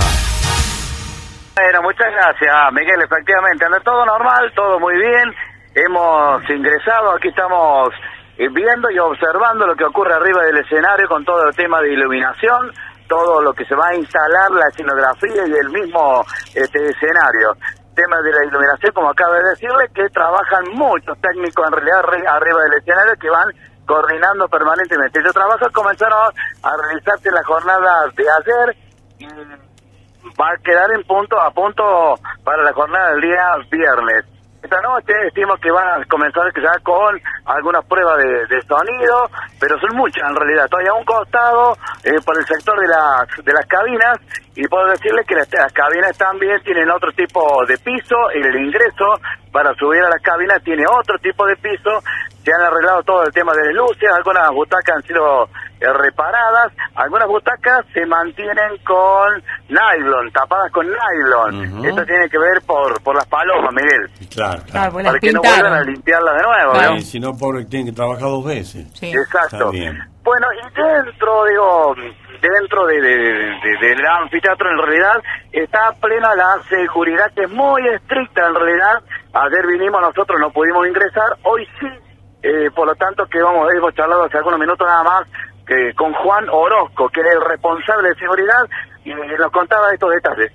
Bueno, 1.59 1.83
muchas 1.83 2.07
gracias, 2.15 2.55
Miguel. 2.71 3.03
Efectivamente, 3.03 3.65
anda 3.67 3.81
todo 3.81 4.07
normal, 4.07 4.53
todo 4.55 4.79
muy 4.79 4.95
bien. 4.95 5.35
Hemos 5.75 6.49
ingresado, 6.49 7.17
aquí 7.17 7.27
estamos 7.27 7.91
eh, 8.39 8.47
viendo 8.55 8.89
y 8.89 9.01
observando 9.01 9.67
lo 9.67 9.75
que 9.75 9.83
ocurre 9.83 10.15
arriba 10.15 10.45
del 10.45 10.59
escenario 10.59 11.09
con 11.09 11.25
todo 11.25 11.49
el 11.49 11.57
tema 11.57 11.83
de 11.83 11.93
iluminación, 11.93 12.71
todo 13.09 13.43
lo 13.43 13.53
que 13.53 13.65
se 13.65 13.75
va 13.75 13.89
a 13.89 13.97
instalar, 13.97 14.49
la 14.53 14.69
escenografía 14.69 15.43
y 15.49 15.59
el 15.59 15.69
mismo 15.71 16.25
este, 16.55 16.79
escenario. 16.79 17.59
Tema 17.97 18.23
de 18.23 18.31
la 18.31 18.47
iluminación, 18.47 18.93
como 18.95 19.11
acaba 19.11 19.35
de 19.43 19.59
decirle, 19.59 19.91
que 19.93 20.09
trabajan 20.11 20.71
muchos 20.71 21.19
técnicos 21.19 21.67
en 21.67 21.73
realidad 21.83 21.99
arriba 22.31 22.63
del 22.63 22.79
escenario 22.79 23.15
que 23.21 23.29
van 23.29 23.49
coordinando 23.89 24.47
permanentemente. 24.49 25.21
Yo 25.25 25.33
trabajo 25.33 25.67
comenzaron 25.73 26.31
a 26.63 26.71
realizarse 26.77 27.31
la 27.33 27.43
jornada 27.43 28.05
de 28.15 28.25
ayer 28.29 28.77
y 29.19 29.27
va 30.39 30.53
a 30.53 30.63
quedar 30.63 30.93
en 30.93 31.03
punto 31.05 31.41
a 31.41 31.51
punto 31.51 32.15
para 32.45 32.63
la 32.63 32.73
jornada 32.75 33.13
del 33.13 33.23
día 33.23 33.45
viernes. 33.71 34.25
Esta 34.63 34.81
noche 34.83 35.15
estimo 35.29 35.55
que 35.63 35.71
van 35.71 36.03
a 36.03 36.05
comenzar 36.07 36.43
ya 36.53 36.75
con 36.83 37.19
algunas 37.47 37.85
pruebas 37.87 38.19
de, 38.19 38.61
sonido, 38.63 39.31
pero 39.59 39.79
son 39.79 39.97
muchas 39.97 40.29
en 40.29 40.35
realidad. 40.37 40.65
Estoy 40.65 40.87
a 40.87 40.95
un 40.95 41.05
costado 41.05 41.73
eh, 42.03 42.19
por 42.27 42.37
el 42.37 42.45
sector 42.45 42.79
de 42.79 42.89
las, 42.89 43.45
de 43.45 43.53
las 43.53 43.65
cabinas 43.67 44.19
y 44.57 44.67
puedo 44.67 44.91
decirles 44.91 45.25
que 45.27 45.37
las, 45.37 45.49
cabinas 45.73 46.19
también 46.19 46.61
tienen 46.65 46.91
otro 46.91 47.13
tipo 47.13 47.41
de 47.67 47.79
piso 47.79 48.17
y 48.35 48.43
el 48.43 48.67
ingreso 48.67 49.07
para 49.53 49.73
subir 49.75 50.03
a 50.03 50.11
las 50.11 50.21
cabinas 50.21 50.61
tiene 50.65 50.83
otro 50.91 51.17
tipo 51.19 51.47
de 51.47 51.55
piso. 51.57 52.03
Se 52.49 52.55
han 52.55 52.63
arreglado 52.63 53.03
todo 53.03 53.25
el 53.25 53.33
tema 53.35 53.53
de 53.53 53.75
luces, 53.75 54.09
algunas 54.11 54.49
butacas 54.53 54.97
han 54.97 55.03
sido 55.03 55.45
eh, 55.81 55.93
reparadas, 55.93 56.73
algunas 56.95 57.29
butacas 57.29 57.85
se 57.93 58.07
mantienen 58.07 58.79
con 58.87 59.43
nylon, 59.69 60.33
tapadas 60.33 60.73
con 60.73 60.87
nylon. 60.87 61.85
Esto 61.85 62.07
tiene 62.07 62.27
que 62.31 62.39
ver 62.39 62.63
por, 62.67 63.03
por 63.03 63.17
las 63.17 63.27
palomas, 63.27 63.75
Miguel. 63.75 64.09
Claro, 64.35 64.63
claro. 64.71 64.93
para 64.95 65.19
que 65.19 65.31
no 65.31 65.43
vuelvan 65.43 65.73
a 65.75 65.83
limpiarlas 65.83 66.37
de 66.37 66.43
nuevo. 66.43 66.95
¿no? 66.95 67.01
si 67.01 67.21
no, 67.21 67.37
pobre, 67.37 67.67
tienen 67.67 67.89
que 67.89 67.93
trabajar 67.93 68.23
dos 68.23 68.47
veces. 68.47 68.87
Exacto. 69.03 69.71
Bueno, 69.71 70.47
y 70.55 71.05
dentro, 71.05 71.45
digo, 71.45 71.95
dentro 72.41 72.87
de, 72.87 72.99
del 72.99 74.07
anfiteatro 74.23 74.71
en 74.71 74.79
realidad 74.79 75.23
está 75.53 75.93
plena 76.01 76.35
la 76.35 76.57
seguridad 76.67 77.31
que 77.35 77.43
es 77.43 77.51
muy 77.51 77.87
estricta 77.89 78.47
en 78.47 78.55
realidad. 78.55 79.03
Ayer 79.35 79.67
vinimos 79.67 80.01
nosotros, 80.01 80.41
no 80.41 80.51
pudimos 80.51 80.89
ingresar, 80.89 81.37
hoy 81.43 81.67
sí, 81.79 81.87
eh, 82.43 82.71
por 82.75 82.87
lo 82.87 82.95
tanto 82.95 83.27
que 83.27 83.41
vamos, 83.43 83.69
hemos 83.75 83.95
charlado 83.95 84.25
hace 84.25 84.39
algunos 84.39 84.61
minutos 84.61 84.87
nada 84.87 85.03
más 85.03 85.29
que 85.67 85.93
con 85.95 86.13
Juan 86.15 86.49
Orozco, 86.49 87.09
que 87.11 87.21
es 87.21 87.27
el 87.35 87.43
responsable 87.43 88.09
de 88.11 88.15
seguridad, 88.15 88.65
y 89.05 89.13
nos 89.13 89.51
contaba 89.53 89.93
estos 89.93 90.11
detalles. 90.15 90.53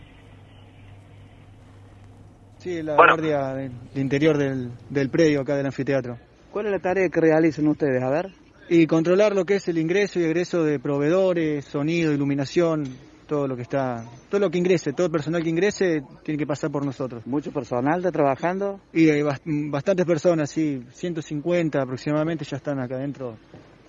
Sí, 2.58 2.82
la 2.82 2.96
guardia 2.96 3.54
del 3.54 3.72
interior 3.96 4.38
del, 4.38 4.72
del 4.90 5.10
predio 5.10 5.42
acá 5.42 5.56
del 5.56 5.66
anfiteatro. 5.66 6.18
¿Cuál 6.52 6.68
es 6.68 6.72
la 6.72 6.80
tarea 6.80 7.10
que 7.10 7.20
realizan 7.20 7.68
ustedes? 7.68 8.02
A 8.02 8.10
ver. 8.10 8.30
Y 8.70 8.88
controlar 8.88 9.36
lo 9.36 9.44
que 9.44 9.56
es 9.56 9.68
el 9.68 9.78
ingreso 9.78 10.20
y 10.20 10.24
egreso 10.24 10.64
de 10.64 10.80
proveedores, 10.80 11.66
sonido, 11.66 12.14
iluminación, 12.14 12.86
todo 13.34 13.48
lo 13.48 13.56
que 13.56 13.64
está, 13.64 14.06
todo 14.30 14.42
lo 14.42 14.52
que 14.52 14.60
ingrese, 14.60 14.94
todo 14.94 15.08
el 15.08 15.12
personal 15.12 15.42
que 15.42 15.50
ingrese 15.50 16.04
tiene 16.24 16.38
que 16.38 16.46
pasar 16.46 16.70
por 16.70 16.86
nosotros. 16.86 17.26
¿Mucho 17.26 17.52
personal 17.52 17.98
está 17.98 18.12
trabajando? 18.12 18.80
Y 18.94 19.10
hay 19.10 19.24
bastantes 19.24 20.06
personas, 20.06 20.52
sí, 20.52 20.84
150 20.92 21.82
aproximadamente 21.82 22.46
ya 22.46 22.58
están 22.58 22.80
acá 22.80 22.94
adentro 22.94 23.36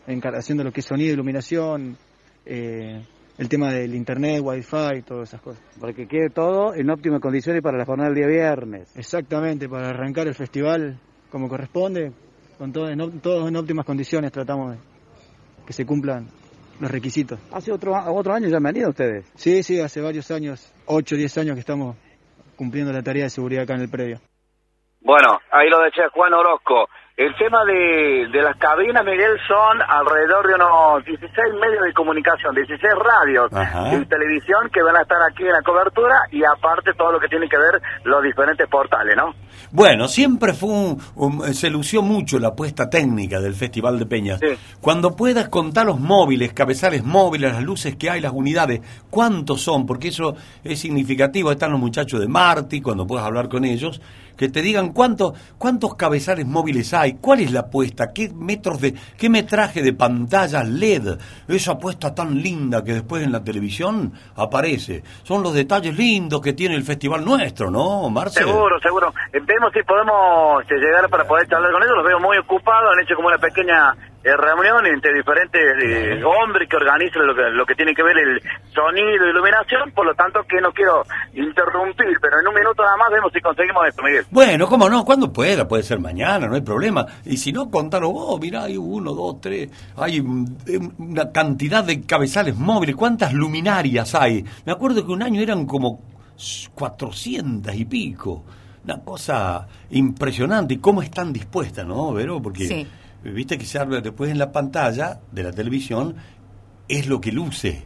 haciendo 0.07 0.65
lo 0.65 0.73
que 0.73 0.81
es 0.81 0.87
sonido, 0.87 1.13
iluminación, 1.13 1.99
eh, 2.47 3.05
el 3.37 3.49
tema 3.51 3.71
del 3.71 3.95
internet, 3.95 4.41
wifi, 4.43 5.03
todas 5.07 5.29
esas 5.29 5.43
cosas. 5.43 5.63
Para 5.79 5.93
que 5.93 6.07
quede 6.07 6.31
todo 6.31 6.75
en 6.75 6.89
óptimas 6.89 7.21
condiciones 7.21 7.61
para 7.61 7.77
la 7.77 7.85
jornada 7.85 8.09
del 8.09 8.17
día 8.17 8.27
viernes. 8.27 8.97
Exactamente, 8.97 9.69
para 9.69 9.91
arrancar 9.91 10.27
el 10.27 10.35
festival 10.35 10.99
como 11.31 11.51
corresponde, 11.51 12.13
con 12.57 12.73
todo 12.73 12.89
en, 12.89 13.21
todos 13.21 13.47
en 13.47 13.57
óptimas 13.57 13.85
condiciones 13.85 14.33
tratamos 14.33 14.73
de 14.73 14.79
que 15.67 15.75
se 15.75 15.85
cumplan 15.85 16.29
los 16.81 16.91
requisitos. 16.91 17.39
¿Hace 17.53 17.73
otro, 17.73 17.93
otro 17.95 18.35
año 18.35 18.49
ya 18.49 18.57
han 18.57 18.63
venido 18.63 18.91
ustedes? 18.91 19.31
Sí, 19.35 19.63
sí, 19.63 19.81
hace 19.81 20.01
varios 20.01 20.31
años, 20.31 20.73
8 20.87 21.15
o 21.15 21.19
10 21.19 21.39
años 21.39 21.55
que 21.55 21.61
estamos 21.61 21.97
cumpliendo 22.57 22.93
la 22.93 23.03
tarea 23.03 23.25
de 23.25 23.31
seguridad 23.31 23.65
acá 23.65 23.75
en 23.75 23.83
el 23.83 23.89
predio. 23.89 24.21
Bueno, 25.01 25.39
ahí 25.51 25.69
lo 25.69 25.83
decía 25.83 26.09
Juan 26.13 26.33
Orozco. 26.33 26.89
El 27.17 27.33
tema 27.37 27.65
de, 27.65 28.27
de 28.27 28.43
las 28.43 28.57
cabinas, 28.57 29.05
Miguel, 29.05 29.39
son 29.47 29.81
alrededor 29.87 30.49
de 30.49 30.55
unos 30.57 31.05
16 31.05 31.33
medios 31.61 31.85
de 31.85 31.93
comunicación, 31.93 32.53
16 32.57 32.93
radios 32.93 33.53
y 33.53 34.05
televisión 34.07 34.69
que 34.73 34.83
van 34.83 34.97
a 34.97 35.03
estar 35.03 35.23
aquí 35.23 35.45
en 35.45 35.53
la 35.53 35.63
cobertura 35.63 36.23
y 36.33 36.43
aparte 36.43 36.91
todo 36.99 37.13
lo 37.13 37.21
que 37.21 37.29
tiene 37.29 37.49
que 37.49 37.57
ver 37.57 37.81
los 38.03 38.21
diferentes 38.21 38.67
portales, 38.67 39.15
¿no? 39.17 39.33
Bueno, 39.71 40.09
siempre 40.09 40.55
fue 40.55 40.71
un, 41.15 41.55
se 41.55 41.71
lució 41.71 42.03
mucho 42.03 42.41
la 42.41 42.49
apuesta 42.49 42.91
técnica 42.91 43.39
del 43.39 43.55
Festival 43.55 43.97
de 43.97 44.07
Peñas. 44.07 44.41
Cuando 44.81 45.15
puedas 45.15 45.49
contar 45.49 45.87
los 45.87 46.01
móviles, 46.01 46.53
cabezales 46.53 47.05
móviles, 47.05 47.53
las 47.53 47.63
luces 47.63 47.95
que 47.95 48.11
hay, 48.11 48.21
las 48.21 48.33
unidades, 48.33 48.81
cuántos 49.09 49.61
son, 49.61 49.87
porque 49.87 50.09
eso 50.09 50.35
es 50.65 50.81
significativo. 50.81 51.53
Están 51.53 51.71
los 51.71 51.81
muchachos 51.81 52.19
de 52.19 52.27
Marti, 52.27 52.81
cuando 52.81 53.07
puedas 53.07 53.25
hablar 53.25 53.49
con 53.49 53.65
ellos, 53.65 54.01
que 54.37 54.49
te 54.49 54.63
digan 54.63 54.93
cuántos 54.93 55.35
cuántos 55.59 55.95
cabezales 55.95 56.47
móviles 56.47 56.93
hay, 56.95 57.15
cuál 57.15 57.41
es 57.41 57.53
la 57.53 57.61
apuesta, 57.61 58.13
qué 58.13 58.31
metros 58.35 58.81
de, 58.81 58.95
qué 59.19 59.29
metraje 59.29 59.83
de 59.83 59.93
pantallas 59.93 60.69
LED, 60.69 61.19
esa 61.49 61.73
apuesta 61.73 62.15
tan 62.15 62.43
linda 62.43 62.83
que 62.85 62.95
después 62.95 63.23
en 63.23 63.33
la 63.33 63.43
televisión 63.43 64.13
aparece. 64.37 65.03
Son 65.23 65.43
los 65.43 65.55
detalles 65.55 65.97
lindos 65.97 66.41
que 66.41 66.53
tiene 66.53 66.75
el 66.75 66.83
festival 66.83 67.25
nuestro, 67.25 67.71
¿no, 67.71 68.09
Marcelo? 68.11 68.49
Seguro, 68.49 68.81
seguro. 68.81 69.15
Vemos 69.33 69.73
si 69.73 69.83
podemos 69.83 70.63
este, 70.63 70.77
llegar 70.77 71.09
para 71.09 71.25
poder 71.27 71.53
hablar 71.55 71.73
con 71.73 71.83
ellos, 71.83 71.97
los 71.97 72.07
veo 72.07 72.21
muy 72.21 72.39
ocupados, 72.39 72.91
han 72.95 73.03
hecho 73.03 73.15
como 73.15 73.29
una 73.29 73.39
pequeña 73.39 73.93
eh, 73.93 74.14
reunión 74.25 74.87
entre 74.87 75.13
diferentes 75.13 75.63
eh, 75.83 76.23
hombres 76.25 76.67
que 76.69 76.77
organizan 76.77 77.27
lo 77.27 77.35
que, 77.35 77.43
lo 77.51 77.67
que 77.67 77.75
tiene 77.75 77.95
que 77.95 78.03
ver 78.03 78.17
el 78.17 78.41
sonido, 78.73 79.29
iluminación, 79.29 79.93
por 79.93 80.07
lo 80.07 80.15
tanto 80.15 80.41
que 80.49 80.61
no 80.63 80.73
quiero 80.73 81.03
interrumpir, 81.35 82.17
pero 82.23 82.41
en 82.41 82.49
un 82.49 82.55
minuto 82.55 82.83
nada 82.83 82.97
más 82.97 83.11
vemos 83.11 83.31
si 83.33 83.41
conseguimos 83.41 83.87
esto, 83.87 84.03
Miguel. 84.03 84.25
Bueno, 84.31 84.67
cómo 84.67 84.89
no, 84.89 85.05
cuando 85.05 85.31
pueda, 85.31 85.69
puede 85.69 85.83
ser 85.83 86.01
mañana, 86.01 86.47
no 86.47 86.55
hay 86.55 86.63
problema. 86.63 87.05
Y 87.27 87.37
si 87.37 87.53
no, 87.53 87.71
contalo 87.71 88.13
vos, 88.13 88.41
mirá, 88.41 88.65
hay 88.65 88.79
uno, 88.79 89.13
dos, 89.13 89.41
tres, 89.43 89.69
hay 89.97 90.21
una 90.21 91.31
cantidad 91.31 91.85
de 91.85 92.01
cabezales 92.03 92.57
móviles, 92.57 92.97
¿cuántas 92.97 93.35
luminarias 93.35 94.15
hay? 94.15 94.43
Me 94.65 94.73
acuerdo 94.73 95.05
que 95.05 95.13
un 95.13 95.23
año 95.23 95.43
eran 95.43 95.67
como 95.67 96.01
400 96.75 97.75
y 97.75 97.85
pico. 97.85 98.45
Una 98.85 99.03
cosa 99.03 99.67
impresionante. 99.91 100.75
¿Y 100.75 100.79
cómo 100.79 101.01
están 101.01 101.33
dispuestas, 101.33 101.87
no, 101.87 102.13
Vero? 102.13 102.41
Porque... 102.41 102.67
Sí 102.67 102.87
viste 103.33 103.59
que 103.59 103.65
se 103.65 103.79
habla 103.79 104.01
después 104.01 104.31
en 104.31 104.39
la 104.39 104.53
pantalla 104.53 105.21
de 105.33 105.43
la 105.43 105.53
televisión, 105.53 106.17
es 106.89 107.07
lo 107.07 107.21
que 107.21 107.33
luce. 107.33 107.85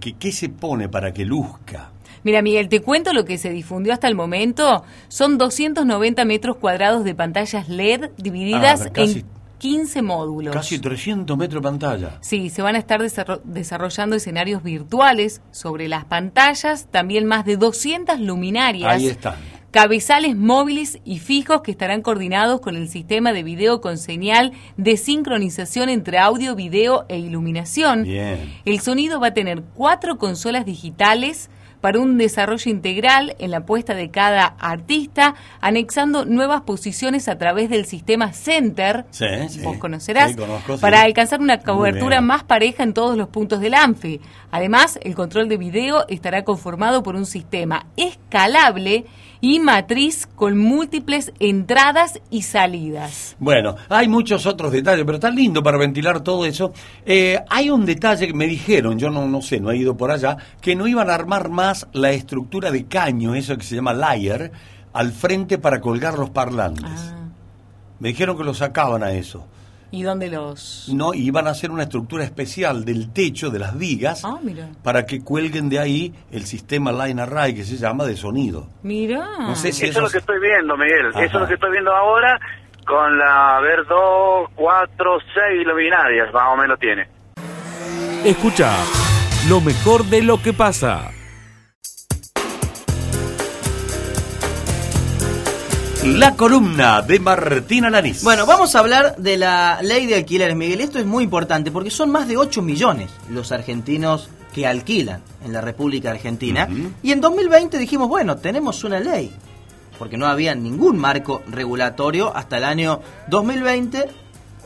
¿Qué, 0.00 0.14
¿Qué 0.14 0.32
se 0.32 0.48
pone 0.48 0.88
para 0.88 1.12
que 1.12 1.24
luzca? 1.24 1.92
Mira, 2.24 2.42
Miguel, 2.42 2.68
te 2.68 2.80
cuento 2.80 3.12
lo 3.12 3.24
que 3.24 3.38
se 3.38 3.50
difundió 3.50 3.92
hasta 3.92 4.08
el 4.08 4.14
momento. 4.14 4.84
Son 5.08 5.38
290 5.38 6.24
metros 6.24 6.56
cuadrados 6.56 7.04
de 7.04 7.14
pantallas 7.14 7.68
LED 7.68 8.10
divididas 8.16 8.86
ah, 8.86 8.90
en 8.96 9.24
15 9.58 10.02
módulos. 10.02 10.54
Casi 10.54 10.78
300 10.78 11.36
metros 11.36 11.62
de 11.62 11.68
pantalla. 11.68 12.18
Sí, 12.20 12.50
se 12.50 12.62
van 12.62 12.74
a 12.74 12.78
estar 12.78 13.00
desarrollando 13.44 14.16
escenarios 14.16 14.62
virtuales 14.62 15.42
sobre 15.50 15.88
las 15.88 16.04
pantallas, 16.04 16.88
también 16.90 17.26
más 17.26 17.44
de 17.44 17.56
200 17.56 18.20
luminarias. 18.20 18.92
Ahí 18.92 19.06
están 19.06 19.36
cabezales 19.70 20.36
móviles 20.36 20.98
y 21.04 21.18
fijos 21.18 21.62
que 21.62 21.70
estarán 21.70 22.02
coordinados 22.02 22.60
con 22.60 22.76
el 22.76 22.88
sistema 22.88 23.32
de 23.32 23.42
video 23.42 23.80
con 23.80 23.98
señal 23.98 24.52
de 24.76 24.96
sincronización 24.96 25.88
entre 25.88 26.18
audio, 26.18 26.54
video 26.54 27.04
e 27.08 27.18
iluminación. 27.18 28.06
El 28.06 28.80
sonido 28.80 29.20
va 29.20 29.28
a 29.28 29.34
tener 29.34 29.62
cuatro 29.74 30.18
consolas 30.18 30.64
digitales 30.64 31.50
para 31.80 32.00
un 32.00 32.18
desarrollo 32.18 32.70
integral 32.70 33.36
en 33.38 33.50
la 33.50 33.64
puesta 33.64 33.94
de 33.94 34.10
cada 34.10 34.46
artista, 34.58 35.34
anexando 35.60 36.24
nuevas 36.24 36.62
posiciones 36.62 37.28
a 37.28 37.38
través 37.38 37.70
del 37.70 37.84
sistema 37.84 38.32
Center, 38.32 39.04
vos 39.62 39.76
conocerás, 39.78 40.34
para 40.80 41.02
alcanzar 41.02 41.40
una 41.40 41.60
cobertura 41.60 42.20
más 42.20 42.42
pareja 42.42 42.82
en 42.82 42.94
todos 42.94 43.16
los 43.16 43.28
puntos 43.28 43.60
del 43.60 43.74
ANFE. 43.74 44.20
Además, 44.50 44.98
el 45.02 45.14
control 45.14 45.48
de 45.48 45.56
video 45.56 46.04
estará 46.08 46.42
conformado 46.42 47.02
por 47.02 47.14
un 47.14 47.26
sistema 47.26 47.86
escalable 47.96 49.04
y 49.40 49.60
matriz 49.60 50.26
con 50.26 50.58
múltiples 50.58 51.32
entradas 51.38 52.20
y 52.30 52.42
salidas. 52.42 53.36
Bueno, 53.38 53.76
hay 53.88 54.08
muchos 54.08 54.46
otros 54.46 54.72
detalles, 54.72 55.04
pero 55.04 55.16
está 55.16 55.30
lindo 55.30 55.62
para 55.62 55.78
ventilar 55.78 56.20
todo 56.20 56.44
eso. 56.44 56.72
Eh, 57.04 57.38
hay 57.48 57.70
un 57.70 57.84
detalle 57.84 58.26
que 58.26 58.34
me 58.34 58.46
dijeron, 58.46 58.98
yo 58.98 59.10
no, 59.10 59.26
no 59.26 59.42
sé, 59.42 59.60
no 59.60 59.70
he 59.70 59.76
ido 59.76 59.96
por 59.96 60.10
allá, 60.10 60.36
que 60.60 60.74
no 60.74 60.86
iban 60.86 61.10
a 61.10 61.14
armar 61.14 61.48
más 61.48 61.86
la 61.92 62.10
estructura 62.10 62.70
de 62.70 62.86
caño, 62.86 63.34
eso 63.34 63.56
que 63.56 63.64
se 63.64 63.76
llama 63.76 63.92
layer, 63.92 64.52
al 64.92 65.12
frente 65.12 65.58
para 65.58 65.80
colgar 65.80 66.18
los 66.18 66.30
parlantes. 66.30 66.84
Ah. 66.86 67.28
Me 68.00 68.08
dijeron 68.08 68.36
que 68.36 68.44
lo 68.44 68.54
sacaban 68.54 69.02
a 69.02 69.12
eso. 69.12 69.46
¿Y 69.90 70.02
dónde 70.02 70.28
los...? 70.28 70.90
No, 70.92 71.14
iban 71.14 71.46
a 71.46 71.50
hacer 71.50 71.70
una 71.70 71.84
estructura 71.84 72.24
especial 72.24 72.84
del 72.84 73.12
techo, 73.12 73.50
de 73.50 73.58
las 73.58 73.78
vigas, 73.78 74.22
ah, 74.24 74.38
para 74.82 75.06
que 75.06 75.22
cuelguen 75.22 75.68
de 75.68 75.78
ahí 75.78 76.14
el 76.30 76.44
sistema 76.44 76.92
Line 76.92 77.22
Array, 77.22 77.54
que 77.54 77.64
se 77.64 77.76
llama 77.76 78.04
de 78.04 78.16
sonido. 78.16 78.68
Mira. 78.82 79.26
eso, 79.52 79.68
es 79.68 79.96
lo 79.96 80.10
que 80.10 80.18
estoy 80.18 80.40
viendo, 80.40 80.76
Miguel. 80.76 81.08
Eso 81.08 81.20
es 81.20 81.32
lo 81.32 81.46
que 81.46 81.54
estoy 81.54 81.70
viendo 81.72 81.94
ahora 81.94 82.38
con 82.86 83.18
la, 83.18 83.56
a 83.56 83.60
ver, 83.60 83.86
dos, 83.86 84.50
cuatro, 84.54 85.18
seis 85.34 85.66
luminarias, 85.66 86.32
más 86.32 86.54
o 86.54 86.56
menos 86.56 86.78
tiene. 86.78 87.06
Escucha, 88.24 88.74
lo 89.48 89.60
mejor 89.60 90.04
de 90.04 90.22
lo 90.22 90.42
que 90.42 90.52
pasa. 90.52 91.10
La 96.04 96.36
columna 96.36 97.02
de 97.02 97.18
Martina 97.18 97.90
Lanís. 97.90 98.22
Bueno, 98.22 98.46
vamos 98.46 98.74
a 98.74 98.78
hablar 98.78 99.16
de 99.16 99.36
la 99.36 99.80
ley 99.82 100.06
de 100.06 100.14
alquileres, 100.14 100.54
Miguel. 100.54 100.80
Esto 100.80 101.00
es 101.00 101.06
muy 101.06 101.24
importante 101.24 101.72
porque 101.72 101.90
son 101.90 102.10
más 102.10 102.28
de 102.28 102.36
8 102.36 102.62
millones 102.62 103.10
los 103.28 103.50
argentinos 103.50 104.30
que 104.54 104.66
alquilan 104.66 105.22
en 105.44 105.52
la 105.52 105.60
República 105.60 106.10
Argentina. 106.10 106.68
Y 107.02 107.10
en 107.10 107.20
2020 107.20 107.78
dijimos, 107.78 108.08
bueno, 108.08 108.36
tenemos 108.36 108.84
una 108.84 109.00
ley, 109.00 109.32
porque 109.98 110.16
no 110.16 110.26
había 110.26 110.54
ningún 110.54 110.98
marco 110.98 111.42
regulatorio 111.48 112.34
hasta 112.34 112.58
el 112.58 112.64
año 112.64 113.00
2020. 113.28 114.08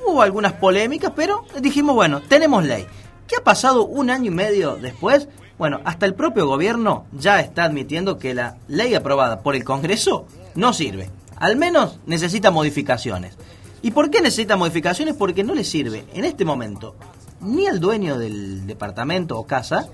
Hubo 0.07 0.21
algunas 0.21 0.53
polémicas, 0.53 1.13
pero 1.17 1.47
dijimos, 1.61 1.95
bueno, 1.95 2.21
tenemos 2.21 2.63
ley. 2.65 2.87
¿Qué 3.27 3.37
ha 3.37 3.45
pasado 3.45 3.87
un 3.87 4.11
año 4.11 4.31
y 4.31 4.35
medio 4.35 4.77
después? 4.77 5.29
Bueno, 5.59 5.81
hasta 5.85 6.05
el 6.05 6.15
propio 6.15 6.47
gobierno 6.47 7.07
ya 7.13 7.41
está 7.41 7.65
admitiendo 7.65 8.19
que 8.19 8.35
la 8.35 8.57
ley 8.69 8.95
aprobada 8.95 9.41
por 9.41 9.57
el 9.57 9.65
Congreso 9.65 10.27
no 10.55 10.75
sirve. 10.75 11.09
Al 11.43 11.57
menos 11.57 11.99
necesita 12.07 12.53
modificaciones. 12.53 13.35
¿Y 13.83 13.91
por 13.91 14.11
qué 14.11 14.21
necesita 14.21 14.55
modificaciones? 14.57 15.17
Porque 15.17 15.43
no 15.43 15.57
le 15.57 15.65
sirve 15.65 16.05
en 16.15 16.25
este 16.25 16.45
momento 16.45 16.95
ni 17.41 17.67
al 17.67 17.81
dueño 17.81 18.17
del 18.17 18.65
departamento 18.65 19.37
o 19.37 19.45
casa 19.45 19.89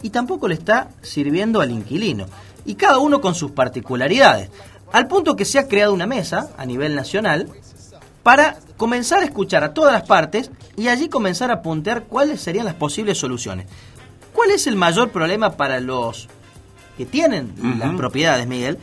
y 0.00 0.08
tampoco 0.08 0.48
le 0.48 0.54
está 0.54 0.88
sirviendo 1.02 1.60
al 1.60 1.72
inquilino. 1.72 2.24
Y 2.64 2.76
cada 2.76 3.00
uno 3.00 3.20
con 3.20 3.34
sus 3.34 3.50
particularidades. 3.50 4.48
Al 4.92 5.06
punto 5.06 5.36
que 5.36 5.44
se 5.44 5.58
ha 5.58 5.68
creado 5.68 5.92
una 5.92 6.06
mesa 6.06 6.48
a 6.56 6.64
nivel 6.64 6.94
nacional 6.94 7.50
para 8.22 8.56
comenzar 8.78 9.20
a 9.20 9.26
escuchar 9.26 9.62
a 9.62 9.74
todas 9.74 9.92
las 9.92 10.04
partes 10.04 10.50
y 10.74 10.88
allí 10.88 11.10
comenzar 11.10 11.50
a 11.50 11.60
puntear 11.60 12.04
cuáles 12.04 12.40
serían 12.40 12.64
las 12.64 12.76
posibles 12.76 13.18
soluciones. 13.18 13.66
¿Cuál 14.32 14.52
es 14.52 14.66
el 14.66 14.76
mayor 14.76 15.10
problema 15.10 15.50
para 15.58 15.80
los 15.80 16.30
que 16.96 17.04
tienen 17.04 17.52
las 17.78 17.94
propiedades, 17.94 18.46
Miguel? 18.46 18.78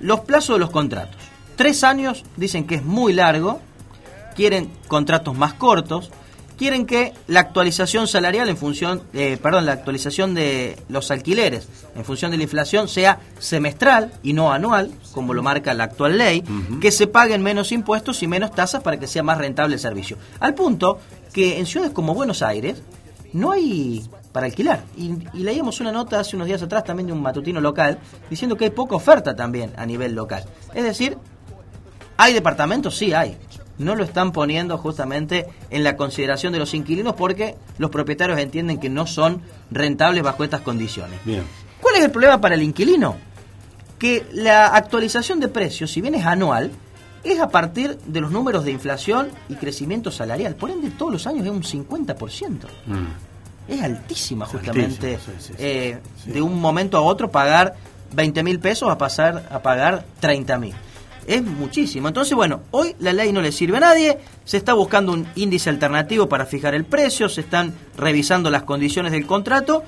Los 0.00 0.20
plazos 0.20 0.56
de 0.56 0.60
los 0.60 0.68
contratos. 0.68 1.25
Tres 1.56 1.84
años 1.84 2.24
dicen 2.36 2.66
que 2.66 2.76
es 2.76 2.84
muy 2.84 3.14
largo, 3.14 3.60
quieren 4.34 4.70
contratos 4.88 5.36
más 5.36 5.54
cortos, 5.54 6.10
quieren 6.58 6.86
que 6.86 7.12
la 7.26 7.40
actualización 7.40 8.06
salarial 8.08 8.48
en 8.48 8.56
función, 8.56 9.02
eh, 9.14 9.38
perdón, 9.42 9.66
la 9.66 9.72
actualización 9.72 10.34
de 10.34 10.78
los 10.88 11.10
alquileres 11.10 11.68
en 11.94 12.04
función 12.04 12.30
de 12.30 12.36
la 12.36 12.42
inflación 12.42 12.88
sea 12.88 13.20
semestral 13.38 14.12
y 14.22 14.34
no 14.34 14.52
anual, 14.52 14.92
como 15.12 15.34
lo 15.34 15.42
marca 15.42 15.72
la 15.74 15.84
actual 15.84 16.18
ley, 16.18 16.44
que 16.80 16.90
se 16.90 17.06
paguen 17.06 17.42
menos 17.42 17.72
impuestos 17.72 18.22
y 18.22 18.26
menos 18.26 18.50
tasas 18.50 18.82
para 18.82 18.98
que 18.98 19.06
sea 19.06 19.22
más 19.22 19.38
rentable 19.38 19.74
el 19.74 19.80
servicio. 19.80 20.18
Al 20.40 20.54
punto 20.54 20.98
que 21.32 21.58
en 21.58 21.66
ciudades 21.66 21.92
como 21.92 22.14
Buenos 22.14 22.42
Aires 22.42 22.82
no 23.32 23.52
hay 23.52 24.04
para 24.32 24.46
alquilar. 24.46 24.84
Y, 24.96 25.12
y, 25.32 25.42
leíamos 25.42 25.80
una 25.80 25.92
nota 25.92 26.20
hace 26.20 26.36
unos 26.36 26.46
días 26.46 26.62
atrás 26.62 26.84
también 26.84 27.06
de 27.06 27.14
un 27.14 27.22
matutino 27.22 27.58
local 27.58 27.98
diciendo 28.28 28.54
que 28.56 28.64
hay 28.64 28.70
poca 28.70 28.94
oferta 28.94 29.34
también 29.34 29.72
a 29.78 29.86
nivel 29.86 30.14
local. 30.14 30.44
Es 30.74 30.84
decir, 30.84 31.16
¿hay 32.16 32.32
departamentos? 32.32 32.96
Sí, 32.96 33.12
hay. 33.12 33.36
No 33.78 33.94
lo 33.94 34.04
están 34.04 34.32
poniendo 34.32 34.78
justamente 34.78 35.46
en 35.70 35.84
la 35.84 35.96
consideración 35.96 36.52
de 36.52 36.58
los 36.58 36.72
inquilinos 36.72 37.14
porque 37.14 37.56
los 37.78 37.90
propietarios 37.90 38.38
entienden 38.38 38.78
que 38.78 38.88
no 38.88 39.06
son 39.06 39.42
rentables 39.70 40.22
bajo 40.22 40.44
estas 40.44 40.62
condiciones. 40.62 41.20
Bien. 41.24 41.42
¿Cuál 41.80 41.96
es 41.96 42.04
el 42.04 42.10
problema 42.10 42.40
para 42.40 42.54
el 42.54 42.62
inquilino? 42.62 43.16
Que 43.98 44.26
la 44.32 44.68
actualización 44.68 45.40
de 45.40 45.48
precios, 45.48 45.90
si 45.90 46.00
bien 46.00 46.14
es 46.14 46.24
anual, 46.24 46.70
es 47.22 47.40
a 47.40 47.48
partir 47.48 47.98
de 47.98 48.20
los 48.20 48.30
números 48.30 48.64
de 48.64 48.70
inflación 48.70 49.28
y 49.48 49.56
crecimiento 49.56 50.10
salarial. 50.10 50.54
Por 50.54 50.70
ende, 50.70 50.90
todos 50.90 51.12
los 51.12 51.26
años 51.26 51.44
es 51.44 51.52
un 51.52 51.62
50%. 51.62 52.60
Mm. 52.86 53.06
Es 53.68 53.82
altísima 53.82 54.46
justamente 54.46 55.14
Altísimo, 55.16 55.36
sí, 55.38 55.44
sí, 55.48 55.52
sí. 55.52 55.54
eh, 55.58 55.98
de 56.26 56.40
un 56.40 56.60
momento 56.60 56.96
a 56.96 57.00
otro 57.00 57.30
pagar 57.30 57.74
20 58.14 58.42
mil 58.44 58.60
pesos 58.60 58.88
a 58.90 58.96
pasar 58.96 59.48
a 59.50 59.60
pagar 59.60 60.04
30 60.20 60.58
mil. 60.58 60.74
Es 61.26 61.42
muchísimo. 61.42 62.08
Entonces, 62.08 62.34
bueno, 62.34 62.62
hoy 62.70 62.94
la 63.00 63.12
ley 63.12 63.32
no 63.32 63.42
le 63.42 63.52
sirve 63.52 63.78
a 63.78 63.80
nadie, 63.80 64.18
se 64.44 64.56
está 64.56 64.74
buscando 64.74 65.12
un 65.12 65.26
índice 65.34 65.70
alternativo 65.70 66.28
para 66.28 66.46
fijar 66.46 66.74
el 66.74 66.84
precio, 66.84 67.28
se 67.28 67.40
están 67.40 67.74
revisando 67.96 68.50
las 68.50 68.62
condiciones 68.62 69.12
del 69.12 69.26
contrato. 69.26 69.82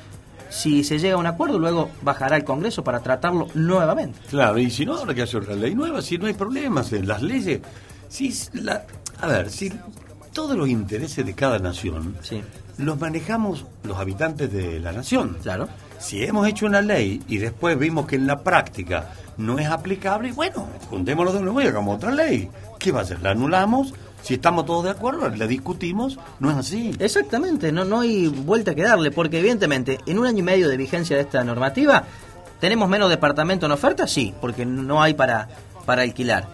Si 0.50 0.82
se 0.82 0.98
llega 0.98 1.14
a 1.14 1.18
un 1.18 1.26
acuerdo, 1.26 1.58
luego 1.58 1.90
bajará 2.02 2.36
el 2.36 2.44
Congreso 2.44 2.82
para 2.82 3.00
tratarlo 3.00 3.48
nuevamente. 3.54 4.18
Claro, 4.30 4.58
y 4.58 4.70
si 4.70 4.86
no, 4.86 4.96
habrá 4.96 5.14
que 5.14 5.22
hacer 5.22 5.42
otra 5.42 5.54
ley 5.54 5.74
nueva, 5.74 6.00
si 6.00 6.18
no 6.18 6.26
hay 6.26 6.34
problemas 6.34 6.92
en 6.92 7.06
las 7.06 7.22
leyes. 7.22 7.60
Si 8.08 8.34
la, 8.54 8.84
a 9.20 9.26
ver, 9.26 9.50
si 9.50 9.70
todos 10.32 10.56
los 10.56 10.68
intereses 10.68 11.24
de 11.24 11.34
cada 11.34 11.58
nación 11.58 12.16
los 12.78 12.98
manejamos 12.98 13.66
los 13.82 13.98
habitantes 13.98 14.52
de 14.52 14.80
la 14.80 14.92
nación. 14.92 15.36
Claro. 15.42 15.68
Si 15.98 16.22
hemos 16.22 16.46
hecho 16.46 16.66
una 16.66 16.80
ley 16.80 17.20
y 17.28 17.38
después 17.38 17.78
vimos 17.78 18.06
que 18.06 18.16
en 18.16 18.26
la 18.26 18.42
práctica 18.42 19.10
no 19.38 19.58
es 19.58 19.68
aplicable, 19.68 20.32
bueno, 20.32 20.66
juntémonos 20.90 21.32
de 21.32 21.40
nuevo 21.40 21.60
y 21.62 21.66
hagamos 21.66 21.96
otra 21.96 22.10
ley. 22.10 22.50
¿Qué 22.78 22.92
va 22.92 23.00
a 23.00 23.02
hacer? 23.02 23.22
¿La 23.22 23.30
anulamos? 23.30 23.94
Si 24.22 24.34
estamos 24.34 24.66
todos 24.66 24.84
de 24.84 24.90
acuerdo, 24.90 25.28
la 25.28 25.46
discutimos, 25.46 26.18
no 26.40 26.50
es 26.50 26.56
así. 26.56 26.94
Exactamente, 26.98 27.70
no, 27.70 27.84
no 27.84 28.00
hay 28.00 28.26
vuelta 28.26 28.74
que 28.74 28.82
darle, 28.82 29.10
porque 29.12 29.38
evidentemente 29.38 30.00
en 30.06 30.18
un 30.18 30.26
año 30.26 30.40
y 30.40 30.42
medio 30.42 30.68
de 30.68 30.76
vigencia 30.76 31.16
de 31.16 31.22
esta 31.22 31.42
normativa, 31.44 32.04
¿tenemos 32.60 32.88
menos 32.88 33.08
departamentos 33.08 33.68
en 33.68 33.72
oferta? 33.72 34.06
Sí, 34.08 34.34
porque 34.40 34.66
no 34.66 35.00
hay 35.00 35.14
para, 35.14 35.48
para 35.86 36.02
alquilar. 36.02 36.48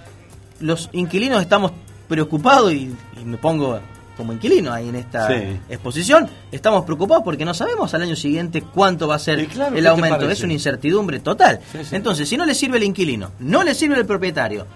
Los 0.61 0.91
inquilinos 0.93 1.41
estamos 1.41 1.73
preocupados, 2.07 2.73
y, 2.73 2.95
y 3.21 3.25
me 3.25 3.39
pongo 3.39 3.81
como 4.17 4.33
inquilino 4.33 4.73
ahí 4.73 4.89
en 4.89 4.97
esta 4.97 5.29
Sí. 5.29 5.59
exposición, 5.69 6.29
estamos 6.53 6.85
preocupados 6.85 7.25
porque 7.25 7.45
no 7.45 7.55
sabemos 7.55 7.93
al 7.95 8.03
año 8.03 8.17
siguiente 8.17 8.63
cuánto 8.63 9.09
va 9.09 9.17
a 9.17 9.19
ser 9.19 9.47
claro, 9.49 9.73
¿qué 9.73 9.79
el 9.81 9.87
aumento. 9.87 10.31
Es 10.31 10.43
una 10.43 10.53
incertidumbre 10.53 11.21
total. 11.21 11.61
Sí, 11.73 11.79
sí. 11.85 11.97
Entonces, 11.97 12.29
si 12.29 12.37
no 12.37 12.47
le 12.47 12.55
sirve 12.55 12.79
el 12.79 12.85
inquilino, 12.85 13.33
no 13.41 13.63
le 13.65 13.75
sirve 13.75 13.97
el 13.99 14.07
propietario, 14.07 14.67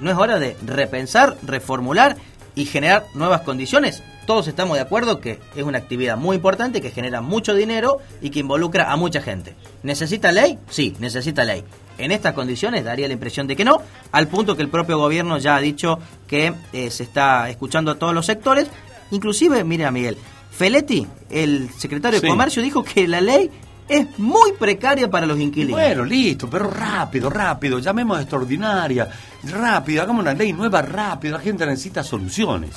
¿no 0.00 0.10
es 0.10 0.16
hora 0.16 0.38
de 0.38 0.56
repensar, 0.66 1.36
reformular 1.42 2.16
y 2.54 2.64
generar 2.64 3.06
nuevas 3.14 3.42
condiciones? 3.42 4.02
Todos 4.26 4.46
estamos 4.48 4.76
de 4.76 4.82
acuerdo 4.82 5.18
que 5.20 5.40
es 5.56 5.62
una 5.64 5.78
actividad 5.78 6.16
muy 6.16 6.36
importante, 6.36 6.80
que 6.80 6.90
genera 6.90 7.20
mucho 7.20 7.54
dinero 7.54 7.98
y 8.20 8.30
que 8.30 8.40
involucra 8.40 8.92
a 8.92 8.96
mucha 8.96 9.20
gente. 9.22 9.54
¿Necesita 9.82 10.30
ley? 10.30 10.58
Sí, 10.68 10.94
necesita 11.00 11.42
ley. 11.42 11.64
En 12.04 12.12
estas 12.12 12.32
condiciones 12.34 12.84
daría 12.84 13.06
la 13.06 13.14
impresión 13.14 13.46
de 13.46 13.56
que 13.56 13.64
no, 13.64 13.80
al 14.12 14.28
punto 14.28 14.56
que 14.56 14.62
el 14.62 14.68
propio 14.68 14.98
gobierno 14.98 15.38
ya 15.38 15.56
ha 15.56 15.60
dicho 15.60 15.98
que 16.26 16.52
eh, 16.72 16.90
se 16.90 17.02
está 17.02 17.48
escuchando 17.50 17.90
a 17.92 17.98
todos 17.98 18.14
los 18.14 18.26
sectores. 18.26 18.68
Inclusive, 19.10 19.64
mire 19.64 19.90
Miguel, 19.90 20.16
Feletti, 20.50 21.06
el 21.30 21.68
secretario 21.76 22.18
Sí. 22.20 22.26
de 22.26 22.30
Comercio, 22.30 22.62
dijo 22.62 22.82
que 22.84 23.06
la 23.08 23.20
ley 23.20 23.50
es 23.88 24.18
muy 24.18 24.52
precaria 24.52 25.10
para 25.10 25.26
los 25.26 25.38
inquilinos. 25.38 25.72
Bueno, 25.80 26.04
listo, 26.04 26.48
pero 26.48 26.70
rápido, 26.70 27.28
rápido, 27.28 27.78
llamemos 27.80 28.18
a 28.18 28.20
extraordinaria, 28.20 29.08
rápido, 29.44 30.02
hagamos 30.02 30.22
una 30.22 30.32
ley 30.34 30.52
nueva 30.52 30.80
rápido, 30.82 31.36
la 31.36 31.42
gente 31.42 31.66
necesita 31.66 32.04
soluciones. 32.04 32.70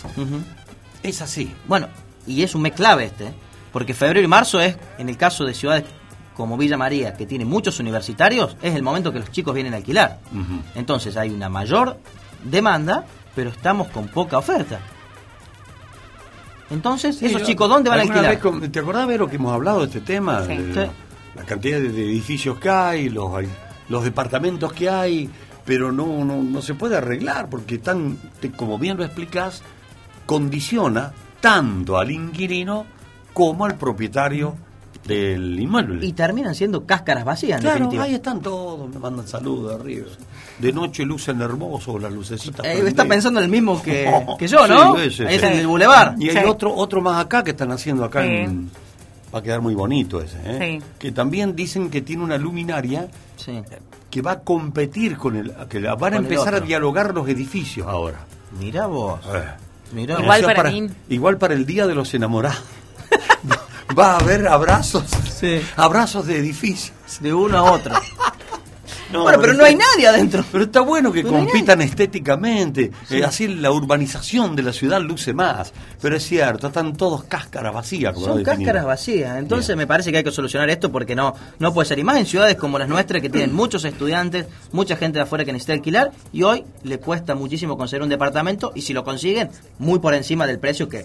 Es 1.04 1.22
así. 1.22 1.52
Bueno, 1.68 1.88
y 2.26 2.42
es 2.42 2.56
un 2.56 2.64
mes 2.64 2.74
clave 2.74 3.06
este, 3.06 3.26
¿eh? 3.28 3.34
porque 3.72 3.94
febrero 3.94 4.22
y 4.22 4.28
marzo 4.28 4.60
es, 4.60 4.76
en 4.98 5.10
el 5.10 5.18
caso 5.18 5.46
de 5.46 5.54
ciudades 5.54 5.84
como 6.36 6.58
Villa 6.58 6.78
María, 6.78 7.14
que 7.14 7.26
tiene 7.26 7.46
muchos 7.46 7.80
universitarios, 7.80 8.58
es 8.62 8.74
el 8.76 8.82
momento 8.84 9.12
que 9.14 9.20
los 9.20 9.32
chicos 9.32 9.54
vienen 9.54 9.74
a 9.74 9.78
alquilar. 9.78 10.20
Entonces 10.76 11.16
hay 11.18 11.30
una 11.30 11.50
mayor 11.50 11.98
demanda, 12.44 13.06
pero 13.36 13.50
estamos 13.52 13.88
con 13.90 14.08
poca 14.08 14.38
oferta. 14.38 14.80
Entonces, 16.70 17.18
Sí, 17.18 17.26
esos 17.28 17.44
chicos, 17.44 17.70
¿dónde 17.70 17.90
van 17.90 18.00
a 18.00 18.02
¿Alguna 18.04 18.30
alquilar? 18.30 18.62
vez 18.62 18.72
¿Te 18.72 18.80
acordás, 18.80 19.08
Vero, 19.08 19.28
que 19.30 19.36
hemos 19.36 19.54
hablado 19.54 19.80
de 19.82 19.86
este 19.86 20.02
tema? 20.02 20.44
Sí. 20.46 20.56
De 20.58 20.86
Sí. 20.86 20.92
La 21.36 21.44
cantidad 21.46 21.80
de 21.80 21.88
edificios 21.88 22.60
que 22.60 22.70
hay, 22.70 23.10
los, 23.10 23.32
los 23.90 24.04
departamentos 24.04 24.72
que 24.72 24.88
hay, 24.90 25.30
pero 25.66 25.92
no, 25.92 26.24
no, 26.24 26.42
no 26.44 26.62
se 26.62 26.76
puede 26.76 26.96
arreglar 26.98 27.50
porque, 27.50 27.80
tan, 27.80 28.18
te- 28.40 28.52
como 28.52 28.78
bien 28.78 28.98
lo 28.98 29.04
explicas, 29.04 29.64
condiciona 30.28 31.12
tanto 31.42 31.98
al 31.98 32.12
inquilino 32.12 32.86
como 33.34 33.66
al 33.66 33.76
propietario 33.76 34.56
del 35.06 35.60
inmueble. 35.60 36.06
Y 36.06 36.14
terminan 36.14 36.56
siendo 36.56 36.86
cáscaras 36.86 37.26
vacías, 37.26 37.58
en 37.58 37.64
Claro, 37.64 37.76
definitiva. 37.80 38.04
ahí 38.06 38.14
están 38.16 38.42
todos, 38.42 38.90
me 38.90 39.00
mandan 39.00 39.28
saludos 39.28 39.70
de 39.70 39.76
arriba. 39.76 40.06
De 40.60 40.72
noche 40.72 41.04
lucen 41.04 41.42
hermosos 41.42 42.02
las 42.02 42.12
lucecitas. 42.14 42.66
Eh, 42.66 42.84
está 42.88 43.06
pensando 43.06 43.40
en 43.40 43.46
el 43.46 43.52
mismo 43.52 43.82
que, 43.82 44.10
que 44.40 44.48
yo, 44.48 44.68
¿no? 44.68 44.96
Sí, 44.96 45.02
ese, 45.08 45.34
es 45.36 45.42
sí. 45.42 45.48
en 45.48 45.54
el 45.60 45.68
Boulevard. 45.68 46.16
Y 46.22 46.30
hay 46.30 46.46
otro, 46.46 46.74
otro 46.74 47.02
más 47.02 47.24
acá 47.24 47.44
que 47.44 47.52
están 47.52 47.72
haciendo 47.72 48.04
acá 48.06 48.22
Sí. 48.24 48.30
en... 48.30 48.72
Va 49.34 49.40
a 49.40 49.42
quedar 49.42 49.62
muy 49.62 49.74
bonito 49.74 50.22
ese, 50.22 50.38
¿eh? 50.46 50.80
Sí. 50.80 50.86
Que 51.00 51.12
también 51.12 51.56
dicen 51.56 51.90
que 51.90 52.02
tiene 52.04 52.24
una 52.24 52.38
luminaria 52.38 53.08
que 54.12 54.22
va 54.22 54.32
a 54.34 54.40
competir 54.42 55.18
con 55.18 55.36
el... 55.36 55.52
que 55.68 55.80
la- 55.80 55.96
van 55.96 56.14
a 56.14 56.18
empezar 56.18 56.54
a 56.54 56.60
dialogar 56.60 57.14
los 57.16 57.28
edificios 57.28 57.88
ahora. 57.88 58.20
Mira 58.60 58.86
vos. 58.86 59.20
Mirá 59.92 60.20
O 60.20 60.24
vos. 60.24 60.38
sea, 60.38 60.54
para, 60.56 60.72
igual 61.10 61.38
para 61.40 61.56
el 61.56 61.66
Día 61.66 61.88
de 61.88 61.96
los 61.96 62.14
Enamorados. 62.14 62.62
va 63.98 64.14
a 64.14 64.18
haber 64.20 64.48
abrazos. 64.48 65.04
Abrazos 65.76 66.26
de 66.28 66.38
edificios. 66.38 66.94
De 67.20 67.34
uno 67.34 67.58
a 67.58 67.72
otro. 67.72 67.94
Bueno, 69.12 69.40
pero 69.40 69.54
no 69.54 69.64
hay 69.64 69.76
nadie 69.76 70.08
adentro. 70.08 70.44
Pero 70.52 70.64
está 70.64 70.82
bueno 70.82 71.12
que 71.12 71.22
Pero 71.22 71.34
no 71.34 71.38
hay 71.40 71.46
compitan 71.46 71.82
estéticamente. 71.82 72.92
eh, 73.12 73.24
así 73.24 73.48
la 73.48 73.72
urbanización 73.72 74.56
de 74.56 74.64
la 74.64 74.74
ciudad 74.74 75.00
luce 75.02 75.34
más. 75.34 75.72
Pero 76.02 76.16
es 76.18 76.24
cierto, 76.26 76.68
están 76.68 76.94
todos 76.94 77.24
cáscaras 77.26 77.74
vacías. 77.74 78.14
Como 78.14 78.26
Son 78.26 78.44
cáscaras 78.44 78.86
vacías. 78.86 79.38
Entonces 79.38 79.76
me 79.78 79.86
parece 79.86 80.12
que 80.12 80.18
hay 80.18 80.24
que 80.24 80.32
solucionar 80.32 80.70
esto 80.70 80.92
porque 80.92 81.16
no, 81.16 81.36
no 81.60 81.74
puede 81.74 81.88
ser. 81.88 82.00
Y 82.00 82.04
más 82.04 82.18
en 82.18 82.26
ciudades 82.26 82.56
como 82.56 82.80
las 82.80 82.90
nuestras 82.90 83.22
que 83.22 83.30
tienen 83.30 83.54
muchos 83.54 83.86
estudiantes, 83.86 84.48
mucha 84.72 84.96
gente 84.96 85.20
de 85.20 85.24
afuera 85.24 85.46
que 85.46 85.54
necesita 85.54 85.74
alquilar 85.74 86.12
y 86.32 86.44
hoy 86.44 86.64
le 86.84 86.98
cuesta 87.00 87.36
muchísimo 87.36 87.78
conseguir 87.78 88.04
un 88.04 88.10
departamento 88.10 88.72
y 88.74 88.82
si 88.82 88.94
lo 88.94 89.04
consiguen, 89.04 89.50
muy 89.78 90.00
por 90.00 90.14
encima 90.16 90.48
del 90.48 90.60
precio 90.60 90.90
que 90.90 90.98